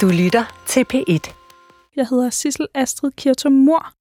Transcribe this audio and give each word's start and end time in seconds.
Du 0.00 0.08
lytter 0.08 0.44
til 0.66 0.84
P1. 0.94 1.32
Jeg 1.96 2.06
hedder 2.10 2.30
Sissel 2.30 2.66
Astrid 2.74 3.10
Kirtum 3.16 3.52
Mor. 3.52 3.92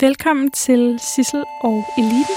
Velkommen 0.00 0.50
til 0.50 0.98
Sissel 1.14 1.44
og 1.62 1.84
Eliten. 1.98 2.36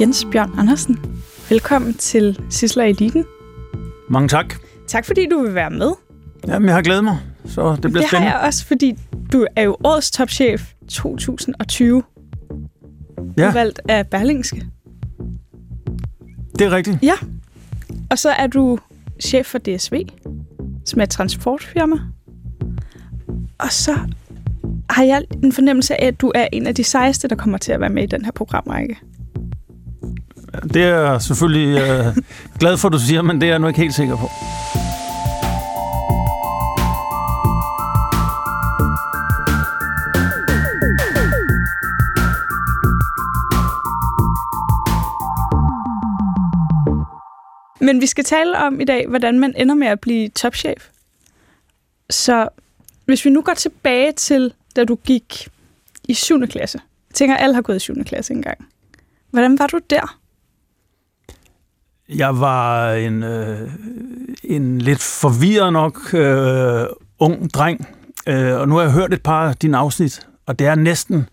Jens 0.00 0.26
Bjørn 0.32 0.58
Andersen, 0.58 0.98
velkommen 1.50 1.94
til 1.94 2.40
Sissel 2.50 2.80
og 2.80 2.88
Eliten. 2.88 3.24
Mange 4.08 4.28
tak. 4.28 4.54
Tak 4.86 5.04
fordi 5.06 5.26
du 5.28 5.42
vil 5.42 5.54
være 5.54 5.70
med. 5.70 5.92
Jamen, 6.48 6.66
jeg 6.68 6.74
har 6.74 6.82
glædet 6.82 7.04
mig, 7.04 7.18
så 7.46 7.72
det 7.72 7.80
bliver 7.80 8.00
det 8.00 8.08
spændende. 8.08 8.30
har 8.30 8.38
jeg 8.38 8.46
også, 8.46 8.66
fordi 8.66 8.98
du 9.32 9.46
er 9.56 9.62
jo 9.62 9.76
årets 9.84 10.10
topchef 10.10 10.72
2020. 10.88 12.02
Ja. 13.38 13.52
Valgt 13.52 13.80
af 13.88 14.06
Berlingske. 14.06 14.66
Det 16.58 16.66
er 16.66 16.70
rigtigt. 16.70 16.98
Ja. 17.02 17.14
Og 18.10 18.18
så 18.18 18.30
er 18.30 18.46
du 18.46 18.78
chef 19.20 19.46
for 19.46 19.58
DSV, 19.58 20.02
som 20.84 21.00
er 21.00 21.02
et 21.02 21.10
transportfirma. 21.10 21.96
Og 23.58 23.72
så 23.72 23.98
har 24.90 25.04
jeg 25.04 25.22
en 25.42 25.52
fornemmelse 25.52 26.00
af, 26.00 26.06
at 26.06 26.20
du 26.20 26.32
er 26.34 26.46
en 26.52 26.66
af 26.66 26.74
de 26.74 26.84
sejeste, 26.84 27.28
der 27.28 27.36
kommer 27.36 27.58
til 27.58 27.72
at 27.72 27.80
være 27.80 27.90
med 27.90 28.02
i 28.02 28.06
den 28.06 28.24
her 28.24 28.32
programrække. 28.32 28.96
Det 30.74 30.82
er 30.82 31.10
jeg 31.10 31.22
selvfølgelig 31.22 31.80
øh, 31.80 32.16
glad 32.58 32.76
for, 32.76 32.88
at 32.88 32.92
du 32.92 32.98
siger, 32.98 33.22
men 33.22 33.40
det 33.40 33.46
er 33.46 33.50
jeg 33.50 33.58
nu 33.58 33.66
ikke 33.66 33.80
helt 33.80 33.94
sikker 33.94 34.16
på. 34.16 34.30
Men 47.94 48.00
vi 48.00 48.06
skal 48.06 48.24
tale 48.24 48.58
om 48.58 48.80
i 48.80 48.84
dag, 48.84 49.06
hvordan 49.08 49.40
man 49.40 49.54
ender 49.56 49.74
med 49.74 49.86
at 49.86 50.00
blive 50.00 50.28
topchef. 50.28 50.88
Så 52.10 52.48
hvis 53.04 53.24
vi 53.24 53.30
nu 53.30 53.42
går 53.42 53.54
tilbage 53.54 54.12
til, 54.12 54.52
da 54.76 54.84
du 54.84 54.94
gik 54.94 55.48
i 56.04 56.14
7. 56.14 56.46
klasse. 56.46 56.80
Jeg 57.10 57.14
tænker, 57.14 57.36
at 57.36 57.42
alle 57.42 57.54
har 57.54 57.62
gået 57.62 57.76
i 57.76 57.78
7. 57.78 58.04
klasse 58.04 58.34
engang. 58.34 58.68
Hvordan 59.30 59.58
var 59.58 59.66
du 59.66 59.80
der? 59.90 60.18
Jeg 62.08 62.40
var 62.40 62.92
en, 62.92 63.22
øh, 63.22 63.70
en 64.44 64.78
lidt 64.78 65.02
forvirret 65.02 65.72
nok 65.72 66.14
øh, 66.14 66.86
ung 67.18 67.50
dreng, 67.50 67.88
øh, 68.26 68.60
og 68.60 68.68
nu 68.68 68.74
har 68.74 68.82
jeg 68.82 68.92
hørt 68.92 69.14
et 69.14 69.22
par 69.22 69.48
af 69.48 69.56
dine 69.56 69.76
afsnit, 69.76 70.26
og 70.46 70.58
det 70.58 70.66
er 70.66 70.74
næsten 70.74 71.28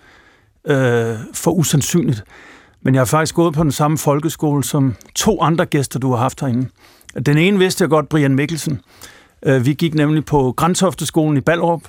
øh, 0.65 1.15
for 1.33 1.51
usandsynligt. 1.51 2.23
Men 2.83 2.93
jeg 2.95 2.99
har 3.01 3.05
faktisk 3.05 3.35
gået 3.35 3.53
på 3.53 3.63
den 3.63 3.71
samme 3.71 3.97
folkeskole 3.97 4.63
som 4.63 4.95
to 5.15 5.41
andre 5.41 5.65
gæster, 5.65 5.99
du 5.99 6.09
har 6.11 6.17
haft 6.17 6.41
herinde. 6.41 6.67
Den 7.25 7.37
ene 7.37 7.57
vidste 7.59 7.81
jeg 7.81 7.89
godt, 7.89 8.09
Brian 8.09 8.35
Mikkelsen. 8.35 8.79
Øh, 9.45 9.65
vi 9.65 9.73
gik 9.73 9.93
nemlig 9.95 10.25
på 10.25 10.53
Grænshofteskolen 10.57 11.37
i 11.37 11.41
Ballerup, 11.41 11.81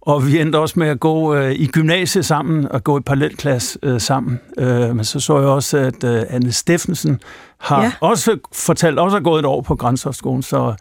og 0.00 0.26
vi 0.26 0.40
endte 0.40 0.58
også 0.58 0.78
med 0.78 0.88
at 0.88 1.00
gå 1.00 1.34
øh, 1.34 1.52
i 1.52 1.66
gymnasiet 1.66 2.24
sammen 2.26 2.68
og 2.72 2.84
gå 2.84 2.98
i 2.98 3.00
parallelklasse 3.02 3.78
øh, 3.82 4.00
sammen. 4.00 4.40
Øh, 4.58 4.96
men 4.96 5.04
så 5.04 5.20
så 5.20 5.38
jeg 5.38 5.48
også, 5.48 5.78
at 5.78 6.04
øh, 6.04 6.22
Anne 6.28 6.52
Steffensen 6.52 7.20
har 7.58 7.82
Ja. 7.82 7.92
også 8.00 8.36
fortalt, 8.52 8.98
også 8.98 9.16
har 9.16 9.22
gået 9.22 9.38
et 9.38 9.44
år 9.46 9.60
på 9.60 9.76
Grænshofteskolen, 9.76 10.42
så 10.42 10.74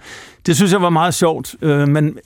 det 0.45 0.55
synes 0.55 0.71
jeg 0.71 0.81
var 0.81 0.89
meget 0.89 1.13
sjovt. 1.13 1.55
Øh, 1.61 1.87
men 1.87 2.17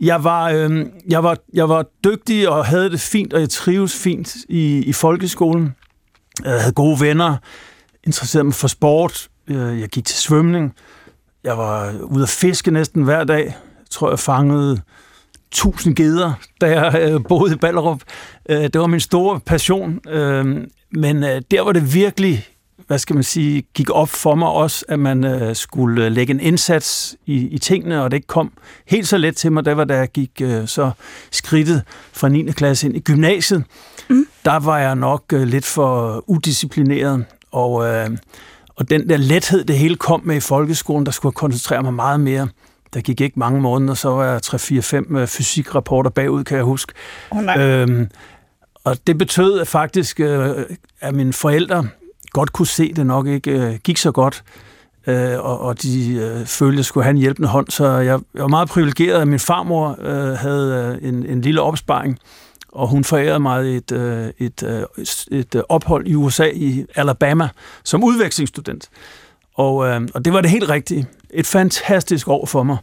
jeg 0.00 0.24
var, 0.24 0.50
øh, 0.50 0.86
jeg, 1.08 1.22
var, 1.22 1.36
jeg 1.54 1.68
var 1.68 1.84
dygtig 2.04 2.48
og 2.48 2.64
havde 2.66 2.90
det 2.90 3.00
fint, 3.00 3.32
og 3.32 3.40
jeg 3.40 3.50
trives 3.50 3.94
fint 3.96 4.34
i, 4.48 4.78
i 4.86 4.92
folkeskolen. 4.92 5.74
Øh, 6.40 6.52
jeg 6.52 6.60
havde 6.60 6.72
gode 6.72 7.00
venner, 7.00 7.36
interesserede 8.04 8.44
mig 8.44 8.54
for 8.54 8.68
sport. 8.68 9.28
Øh, 9.48 9.80
jeg 9.80 9.88
gik 9.88 10.04
til 10.04 10.16
svømning. 10.16 10.74
Jeg 11.44 11.58
var 11.58 11.92
ude 12.02 12.22
at 12.22 12.28
fiske 12.28 12.70
næsten 12.70 13.02
hver 13.02 13.24
dag. 13.24 13.44
Jeg 13.44 13.90
tror, 13.90 14.10
jeg 14.10 14.18
fangede 14.18 14.80
tusind 15.50 15.96
geder, 15.96 16.32
da 16.60 16.80
jeg 16.80 17.10
øh, 17.12 17.20
boede 17.28 17.54
i 17.54 17.56
Ballerup. 17.56 18.00
Det 18.48 18.80
var 18.80 18.86
min 18.86 19.00
store 19.00 19.40
passion. 19.40 20.00
Men 20.92 21.22
der 21.22 21.60
var 21.60 21.72
det 21.72 21.94
virkelig, 21.94 22.46
hvad 22.86 22.98
skal 22.98 23.14
man 23.14 23.22
sige, 23.22 23.62
gik 23.74 23.90
op 23.90 24.08
for 24.08 24.34
mig 24.34 24.48
også, 24.48 24.84
at 24.88 24.98
man 24.98 25.24
øh, 25.24 25.56
skulle 25.56 26.10
lægge 26.10 26.30
en 26.30 26.40
indsats 26.40 27.16
i, 27.26 27.48
i 27.48 27.58
tingene, 27.58 28.02
og 28.02 28.10
det 28.10 28.16
ikke 28.16 28.26
kom 28.26 28.52
helt 28.86 29.08
så 29.08 29.18
let 29.18 29.36
til 29.36 29.52
mig. 29.52 29.64
Det 29.64 29.76
var, 29.76 29.84
da 29.84 29.96
jeg 29.96 30.08
gik 30.08 30.30
øh, 30.42 30.68
så 30.68 30.90
skridtet 31.30 31.82
fra 32.12 32.28
9. 32.28 32.52
klasse 32.52 32.86
ind 32.86 32.96
i 32.96 33.00
gymnasiet. 33.00 33.64
Mm. 34.08 34.26
Der 34.44 34.58
var 34.58 34.78
jeg 34.78 34.96
nok 34.96 35.24
øh, 35.32 35.42
lidt 35.42 35.64
for 35.64 36.24
udisciplineret, 36.26 37.24
og, 37.52 37.86
øh, 37.86 38.10
og 38.76 38.90
den 38.90 39.08
der 39.08 39.16
lethed, 39.16 39.64
det 39.64 39.78
hele 39.78 39.96
kom 39.96 40.20
med 40.24 40.36
i 40.36 40.40
folkeskolen, 40.40 41.06
der 41.06 41.12
skulle 41.12 41.30
jeg 41.30 41.36
koncentrere 41.36 41.82
mig 41.82 41.94
meget 41.94 42.20
mere. 42.20 42.48
Der 42.94 43.00
gik 43.00 43.20
ikke 43.20 43.38
mange 43.38 43.60
måneder, 43.60 43.94
så 43.94 44.08
var 44.08 44.24
jeg 44.24 44.40
3-4-5 44.46 45.18
øh, 45.18 45.26
fysikrapporter 45.26 46.10
bagud, 46.10 46.44
kan 46.44 46.56
jeg 46.56 46.64
huske. 46.64 46.92
Oh, 47.30 47.42
nej. 47.42 47.58
Øhm, 47.58 48.08
og 48.84 48.96
det 49.06 49.18
betød 49.18 49.60
at 49.60 49.68
faktisk, 49.68 50.20
øh, 50.20 50.50
at 51.00 51.14
mine 51.14 51.32
forældre 51.32 51.86
godt 52.30 52.52
kunne 52.52 52.66
se, 52.66 52.92
det 52.92 53.06
nok 53.06 53.26
ikke 53.26 53.50
øh, 53.50 53.74
gik 53.74 53.96
så 53.96 54.12
godt, 54.12 54.44
øh, 55.06 55.38
og, 55.38 55.60
og 55.60 55.82
de 55.82 56.14
øh, 56.14 56.46
følte, 56.46 56.74
at 56.74 56.76
jeg 56.76 56.84
skulle 56.84 57.04
have 57.04 57.10
en 57.10 57.16
hjælpende 57.16 57.48
hånd. 57.48 57.68
Så 57.68 57.86
jeg, 57.86 58.20
jeg 58.34 58.42
var 58.42 58.48
meget 58.48 58.68
privilegeret, 58.68 59.20
at 59.20 59.28
min 59.28 59.38
farmor 59.38 59.96
øh, 60.00 60.32
havde 60.32 60.98
øh, 61.02 61.08
en, 61.08 61.26
en 61.26 61.40
lille 61.40 61.60
opsparing, 61.60 62.18
og 62.74 62.88
hun 62.88 63.04
forærede 63.04 63.40
mig 63.40 63.76
et, 63.76 63.92
øh, 63.92 64.30
et, 64.38 64.62
øh, 64.62 64.82
et, 64.98 65.26
et 65.30 65.62
ophold 65.68 66.06
i 66.06 66.14
USA, 66.14 66.50
i 66.54 66.86
Alabama, 66.94 67.48
som 67.84 68.04
udvekslingsstudent. 68.04 68.90
Og, 69.54 69.86
øh, 69.86 70.08
og 70.14 70.24
det 70.24 70.32
var 70.32 70.40
det 70.40 70.50
helt 70.50 70.68
rigtige. 70.68 71.06
Et 71.30 71.46
fantastisk 71.46 72.28
år 72.28 72.46
for 72.46 72.62
mig. 72.62 72.76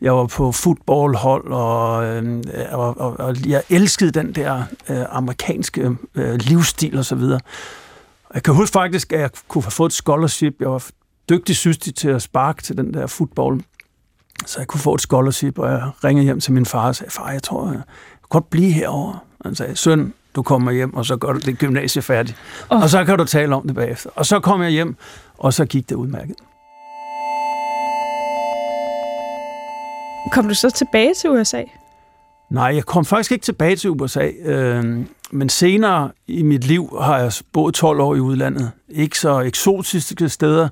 Jeg 0.00 0.14
var 0.14 0.26
på 0.26 0.52
fodboldhold, 0.52 1.46
og, 1.46 2.04
øh, 2.04 2.42
og, 2.72 3.00
og, 3.00 3.20
og 3.20 3.48
jeg 3.48 3.62
elskede 3.70 4.10
den 4.10 4.32
der 4.32 4.62
øh, 4.88 5.04
amerikanske 5.08 5.90
øh, 6.14 6.34
livsstil 6.34 6.98
og 6.98 7.04
så 7.04 7.14
videre. 7.14 7.40
Jeg 8.34 8.42
kan 8.42 8.54
huske 8.54 8.72
faktisk, 8.72 9.12
at 9.12 9.20
jeg 9.20 9.30
kunne 9.48 9.64
have 9.64 9.70
fået 9.70 9.90
et 9.90 9.94
scholarship. 9.94 10.54
Jeg 10.60 10.70
var 10.70 10.86
dygtig 11.28 11.56
systig 11.56 11.94
til 11.94 12.08
at 12.08 12.22
sparke 12.22 12.62
til 12.62 12.76
den 12.76 12.94
der 12.94 13.06
fodbold. 13.06 13.60
Så 14.46 14.60
jeg 14.60 14.66
kunne 14.66 14.80
få 14.80 14.94
et 14.94 15.00
scholarship, 15.00 15.58
og 15.58 15.70
jeg 15.70 15.90
ringede 16.04 16.24
hjem 16.24 16.40
til 16.40 16.52
min 16.52 16.66
far 16.66 16.88
og 16.88 16.96
sagde, 16.96 17.10
far, 17.10 17.30
jeg 17.30 17.42
tror, 17.42 17.72
jeg 17.72 17.82
godt 18.32 18.50
blive 18.50 18.72
herovre. 18.72 19.18
Og 19.38 19.48
han 19.48 19.54
sagde, 19.54 19.76
søn, 19.76 20.14
du 20.36 20.42
kommer 20.42 20.72
hjem, 20.72 20.94
og 20.94 21.06
så 21.06 21.16
gør 21.16 21.32
du 21.32 21.38
det 21.38 21.58
gymnasie 21.58 22.02
færdigt. 22.02 22.36
Oh. 22.70 22.82
Og 22.82 22.88
så 22.88 23.04
kan 23.04 23.18
du 23.18 23.24
tale 23.24 23.54
om 23.54 23.66
det 23.66 23.74
bagefter. 23.74 24.10
Og 24.14 24.26
så 24.26 24.40
kom 24.40 24.62
jeg 24.62 24.70
hjem, 24.70 24.96
og 25.38 25.52
så 25.52 25.64
gik 25.64 25.88
det 25.88 25.94
udmærket. 25.94 26.36
Kom 30.32 30.48
du 30.48 30.54
så 30.54 30.70
tilbage 30.70 31.14
til 31.14 31.30
USA? 31.30 31.62
Nej, 32.52 32.72
jeg 32.74 32.84
kom 32.84 33.04
faktisk 33.04 33.32
ikke 33.32 33.44
tilbage 33.44 33.76
til 33.76 33.90
USA, 33.90 34.28
øh, 34.44 34.84
men 35.30 35.48
senere 35.48 36.10
i 36.26 36.42
mit 36.42 36.64
liv 36.64 36.98
har 37.00 37.18
jeg 37.18 37.32
boet 37.52 37.74
12 37.74 38.00
år 38.00 38.14
i 38.14 38.20
udlandet. 38.20 38.70
Ikke 38.88 39.18
så 39.18 39.40
eksotiske 39.40 40.28
steder, 40.28 40.68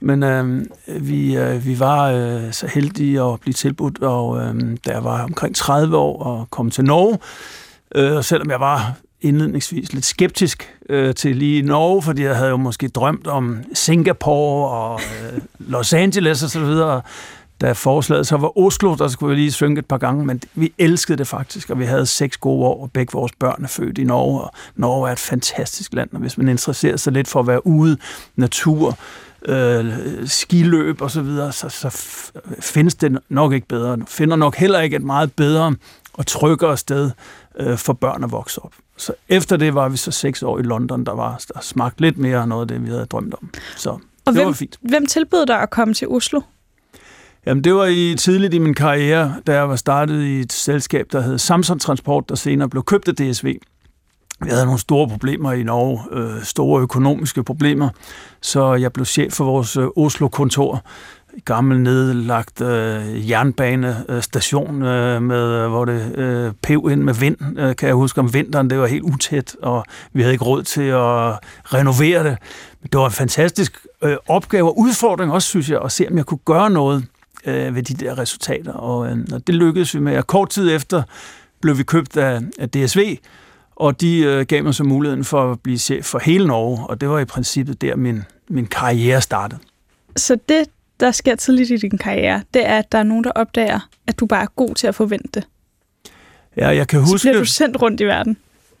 men 0.00 0.22
øh, 0.22 0.64
vi, 0.86 1.36
øh, 1.36 1.66
vi 1.66 1.80
var 1.80 2.10
øh, 2.10 2.52
så 2.52 2.66
heldige 2.66 3.22
at 3.22 3.40
blive 3.40 3.54
tilbudt, 3.54 4.02
og 4.02 4.40
øh, 4.40 4.54
da 4.86 4.90
jeg 4.90 5.04
var 5.04 5.24
omkring 5.24 5.56
30 5.56 5.96
år 5.96 6.22
og 6.22 6.50
kom 6.50 6.70
til 6.70 6.84
Norge, 6.84 7.18
øh, 7.94 8.16
og 8.16 8.24
selvom 8.24 8.50
jeg 8.50 8.60
var 8.60 8.94
indledningsvis 9.20 9.92
lidt 9.92 10.04
skeptisk 10.04 10.74
øh, 10.88 11.14
til 11.14 11.36
lige 11.36 11.62
Norge, 11.62 12.02
fordi 12.02 12.22
jeg 12.22 12.36
havde 12.36 12.50
jo 12.50 12.56
måske 12.56 12.88
drømt 12.88 13.26
om 13.26 13.58
Singapore 13.72 14.70
og 14.70 15.00
øh, 15.00 15.40
Los 15.58 15.92
Angeles 15.92 16.42
og 16.42 16.50
så 16.50 16.60
videre, 16.60 17.02
da 17.64 17.72
forslaget 17.72 18.26
så 18.26 18.36
var 18.36 18.58
Oslo, 18.58 18.94
der 18.94 19.08
skulle 19.08 19.34
vi 19.36 19.40
lige 19.40 19.52
synge 19.52 19.78
et 19.78 19.86
par 19.86 19.98
gange, 19.98 20.26
men 20.26 20.42
vi 20.54 20.72
elskede 20.78 21.18
det 21.18 21.26
faktisk, 21.26 21.70
og 21.70 21.78
vi 21.78 21.84
havde 21.84 22.06
seks 22.06 22.36
gode 22.36 22.66
år, 22.66 22.82
og 22.82 22.92
begge 22.92 23.12
vores 23.12 23.32
børn 23.38 23.64
er 23.64 23.68
født 23.68 23.98
i 23.98 24.04
Norge, 24.04 24.40
og 24.40 24.50
Norge 24.76 25.08
er 25.08 25.12
et 25.12 25.18
fantastisk 25.18 25.92
land, 25.94 26.10
og 26.12 26.18
hvis 26.18 26.38
man 26.38 26.48
interesserer 26.48 26.96
sig 26.96 27.12
lidt 27.12 27.28
for 27.28 27.40
at 27.40 27.46
være 27.46 27.66
ude, 27.66 27.96
natur, 28.36 28.98
øh, 29.44 29.92
skiløb 30.26 31.02
og 31.02 31.10
så 31.10 31.22
videre, 31.22 31.52
så, 31.52 31.68
så 31.68 31.88
findes 32.60 32.94
det 32.94 33.18
nok 33.28 33.52
ikke 33.52 33.68
bedre. 33.68 33.98
Finder 34.06 34.36
nok 34.36 34.56
heller 34.56 34.80
ikke 34.80 34.96
et 34.96 35.02
meget 35.02 35.32
bedre 35.32 35.74
og 36.12 36.26
tryggere 36.26 36.76
sted 36.76 37.10
øh, 37.58 37.78
for 37.78 37.92
børn 37.92 38.24
at 38.24 38.32
vokse 38.32 38.62
op. 38.62 38.72
Så 38.96 39.12
efter 39.28 39.56
det 39.56 39.74
var 39.74 39.88
vi 39.88 39.96
så 39.96 40.10
seks 40.10 40.42
år 40.42 40.58
i 40.58 40.62
London, 40.62 41.04
der 41.04 41.12
var 41.12 41.40
der 41.54 41.60
smagte 41.60 42.00
lidt 42.00 42.18
mere 42.18 42.38
af 42.40 42.48
noget 42.48 42.62
af 42.62 42.68
det, 42.68 42.84
vi 42.84 42.88
havde 42.90 43.06
drømt 43.06 43.34
om. 43.34 43.50
Så 43.76 43.90
Og 43.90 44.00
det 44.26 44.34
hvem, 44.34 44.46
var 44.46 44.52
fint. 44.52 44.78
hvem 44.80 45.06
tilbød 45.06 45.46
dig 45.46 45.60
at 45.60 45.70
komme 45.70 45.94
til 45.94 46.08
Oslo? 46.08 46.40
Jamen, 47.46 47.64
det 47.64 47.74
var 47.74 47.84
i 47.84 48.14
tidligt 48.18 48.54
i 48.54 48.58
min 48.58 48.74
karriere, 48.74 49.34
da 49.46 49.54
jeg 49.54 49.68
var 49.68 49.76
startet 49.76 50.22
i 50.22 50.40
et 50.40 50.52
selskab, 50.52 51.06
der 51.12 51.20
hed 51.20 51.38
Samsung 51.38 51.80
Transport, 51.80 52.28
der 52.28 52.34
senere 52.34 52.68
blev 52.68 52.84
købt 52.84 53.08
af 53.08 53.14
DSV. 53.14 53.44
Vi 54.40 54.50
havde 54.50 54.64
nogle 54.64 54.80
store 54.80 55.08
problemer 55.08 55.52
i 55.52 55.62
Norge, 55.62 56.00
øh, 56.12 56.42
store 56.42 56.82
økonomiske 56.82 57.44
problemer, 57.44 57.88
så 58.42 58.74
jeg 58.74 58.92
blev 58.92 59.06
chef 59.06 59.32
for 59.32 59.44
vores 59.44 59.76
øh, 59.76 59.86
Oslo-kontor 59.96 60.84
gammel 61.44 61.80
nedlagt 61.80 62.60
øh, 62.60 63.30
jernbanestation, 63.30 64.82
øh, 64.82 65.22
med, 65.22 65.42
øh, 65.42 65.68
hvor 65.68 65.84
det 65.84 66.18
øh, 66.18 66.52
pev 66.62 66.88
ind 66.92 67.02
med 67.02 67.14
vind, 67.14 67.58
øh, 67.58 67.76
kan 67.76 67.86
jeg 67.86 67.94
huske 67.94 68.20
om 68.20 68.34
vinteren, 68.34 68.70
det 68.70 68.78
var 68.78 68.86
helt 68.86 69.02
utæt, 69.02 69.56
og 69.62 69.84
vi 70.12 70.22
havde 70.22 70.32
ikke 70.32 70.44
råd 70.44 70.62
til 70.62 70.82
at 70.82 71.38
renovere 71.74 72.24
det. 72.24 72.36
Men 72.80 72.88
det 72.92 73.00
var 73.00 73.06
en 73.06 73.12
fantastisk 73.12 73.86
øh, 74.02 74.16
opgave 74.28 74.68
og 74.68 74.78
udfordring 74.78 75.32
også, 75.32 75.48
synes 75.48 75.70
jeg, 75.70 75.80
at 75.84 75.92
se, 75.92 76.06
om 76.10 76.16
jeg 76.16 76.26
kunne 76.26 76.38
gøre 76.44 76.70
noget 76.70 77.04
øh, 77.46 77.74
ved 77.74 77.82
de 77.82 77.94
der 77.94 78.18
resultater, 78.18 78.72
og, 78.72 79.10
øh, 79.10 79.18
og 79.32 79.46
det 79.46 79.54
lykkedes 79.54 79.94
vi 79.94 80.00
med. 80.00 80.16
Og 80.16 80.26
kort 80.26 80.50
tid 80.50 80.74
efter 80.74 81.02
blev 81.60 81.78
vi 81.78 81.82
købt 81.82 82.16
af, 82.16 82.40
af 82.58 82.70
DSV, 82.70 83.18
og 83.76 84.00
de 84.00 84.18
øh, 84.18 84.46
gav 84.46 84.64
mig 84.64 84.74
så 84.74 84.84
muligheden 84.84 85.24
for 85.24 85.52
at 85.52 85.60
blive 85.60 85.78
chef 85.78 86.04
for 86.04 86.18
hele 86.18 86.46
Norge, 86.46 86.86
og 86.86 87.00
det 87.00 87.08
var 87.08 87.18
i 87.18 87.24
princippet 87.24 87.82
der, 87.82 87.96
min, 87.96 88.22
min 88.48 88.66
karriere 88.66 89.20
startede. 89.20 89.60
Så 90.16 90.38
det, 90.48 90.66
der 91.00 91.10
sker 91.10 91.34
tidligt 91.34 91.70
i 91.70 91.76
din 91.76 91.98
karriere, 91.98 92.42
det 92.54 92.66
er, 92.66 92.78
at 92.78 92.92
der 92.92 92.98
er 92.98 93.02
nogen, 93.02 93.24
der 93.24 93.30
opdager, 93.30 93.88
at 94.06 94.20
du 94.20 94.26
bare 94.26 94.42
er 94.42 94.52
god 94.56 94.74
til 94.74 94.86
at 94.86 94.94
forvente. 94.94 95.42
Ja, 96.56 96.68
jeg 96.68 96.88
kan 96.88 97.00
huske... 97.00 97.18
Så 97.18 97.28
bliver 97.28 97.38
du 97.38 97.44
sendt 97.44 97.82
rundt 97.82 98.00
i 98.00 98.04
verden. 98.04 98.36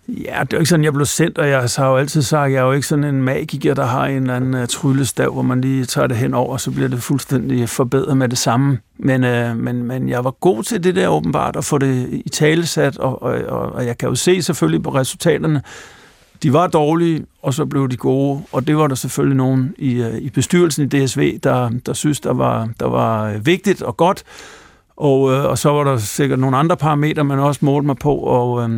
Ja, 0.08 0.40
det 0.40 0.52
er 0.52 0.56
jo 0.56 0.58
ikke 0.58 0.68
sådan, 0.68 0.84
jeg 0.84 0.92
blev 0.92 1.06
sendt, 1.06 1.38
og 1.38 1.48
jeg 1.48 1.68
har 1.76 1.88
jo 1.88 1.96
altid 1.96 2.22
sagt, 2.22 2.46
at 2.46 2.52
jeg 2.52 2.58
er 2.58 2.64
jo 2.64 2.72
ikke 2.72 2.86
sådan 2.86 3.04
en 3.04 3.22
magiker, 3.22 3.74
der 3.74 3.84
har 3.84 4.06
en 4.06 4.22
eller 4.22 4.36
anden 4.36 4.54
uh, 4.54 4.66
tryllestav, 4.66 5.32
hvor 5.32 5.42
man 5.42 5.60
lige 5.60 5.84
tager 5.84 6.06
det 6.06 6.16
hen 6.16 6.34
over, 6.34 6.52
og 6.52 6.60
så 6.60 6.70
bliver 6.70 6.88
det 6.88 7.02
fuldstændig 7.02 7.68
forbedret 7.68 8.16
med 8.16 8.28
det 8.28 8.38
samme. 8.38 8.78
Men, 8.98 9.24
uh, 9.24 9.56
men, 9.56 9.82
men 9.82 10.08
jeg 10.08 10.24
var 10.24 10.30
god 10.30 10.62
til 10.62 10.84
det 10.84 10.96
der 10.96 11.08
åbenbart, 11.08 11.56
at 11.56 11.64
få 11.64 11.78
det 11.78 12.08
i 12.24 12.28
talesat, 12.28 12.98
og, 12.98 13.22
og, 13.22 13.32
og, 13.48 13.72
og 13.72 13.86
jeg 13.86 13.98
kan 13.98 14.08
jo 14.08 14.14
se 14.14 14.42
selvfølgelig 14.42 14.82
på 14.82 14.94
resultaterne, 14.94 15.62
de 16.42 16.52
var 16.52 16.66
dårlige, 16.66 17.26
og 17.42 17.54
så 17.54 17.66
blev 17.66 17.88
de 17.88 17.96
gode, 17.96 18.42
og 18.52 18.66
det 18.66 18.76
var 18.76 18.86
der 18.86 18.94
selvfølgelig 18.94 19.36
nogen 19.36 19.74
i, 19.78 20.00
uh, 20.00 20.16
i 20.18 20.30
bestyrelsen 20.30 20.84
i 20.84 20.88
DSV, 20.88 21.38
der, 21.38 21.70
der 21.86 21.92
synes, 21.92 22.20
der 22.20 22.32
var, 22.32 22.68
der 22.80 22.86
var 22.86 23.38
vigtigt 23.38 23.82
og 23.82 23.96
godt, 23.96 24.22
og, 24.96 25.20
uh, 25.20 25.44
og 25.44 25.58
så 25.58 25.70
var 25.70 25.84
der 25.84 25.96
sikkert 25.96 26.38
nogle 26.38 26.56
andre 26.56 26.76
parametre, 26.76 27.24
man 27.24 27.38
også 27.38 27.64
målte 27.64 27.86
mig 27.86 27.96
på, 27.96 28.14
og... 28.14 28.52
Uh, 28.52 28.70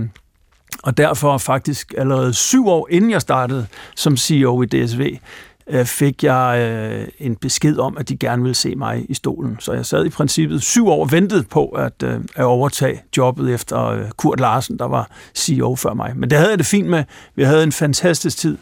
og 0.86 0.96
derfor 0.96 1.38
faktisk 1.38 1.94
allerede 1.98 2.34
syv 2.34 2.68
år 2.68 2.88
inden 2.90 3.10
jeg 3.10 3.20
startede 3.20 3.66
som 3.96 4.16
CEO 4.16 4.62
i 4.62 4.66
DSV, 4.66 5.18
øh, 5.66 5.84
fik 5.84 6.24
jeg 6.24 6.70
øh, 6.72 7.08
en 7.18 7.36
besked 7.36 7.78
om, 7.78 7.96
at 7.98 8.08
de 8.08 8.16
gerne 8.16 8.42
ville 8.42 8.54
se 8.54 8.74
mig 8.74 9.06
i 9.08 9.14
stolen. 9.14 9.56
Så 9.60 9.72
jeg 9.72 9.86
sad 9.86 10.04
i 10.04 10.08
princippet 10.08 10.62
syv 10.62 10.88
år 10.88 11.00
og 11.00 11.12
ventede 11.12 11.42
på 11.42 11.68
at, 11.68 12.02
øh, 12.04 12.20
at 12.34 12.44
overtage 12.44 13.02
jobbet 13.16 13.54
efter 13.54 13.86
øh, 13.86 14.10
Kurt 14.16 14.40
Larsen, 14.40 14.78
der 14.78 14.84
var 14.84 15.10
CEO 15.34 15.76
før 15.76 15.94
mig. 15.94 16.12
Men 16.16 16.30
det 16.30 16.38
havde 16.38 16.50
jeg 16.50 16.58
det 16.58 16.66
fint 16.66 16.88
med. 16.88 17.04
Vi 17.34 17.42
havde 17.42 17.62
en 17.62 17.72
fantastisk 17.72 18.38
tid, 18.38 18.58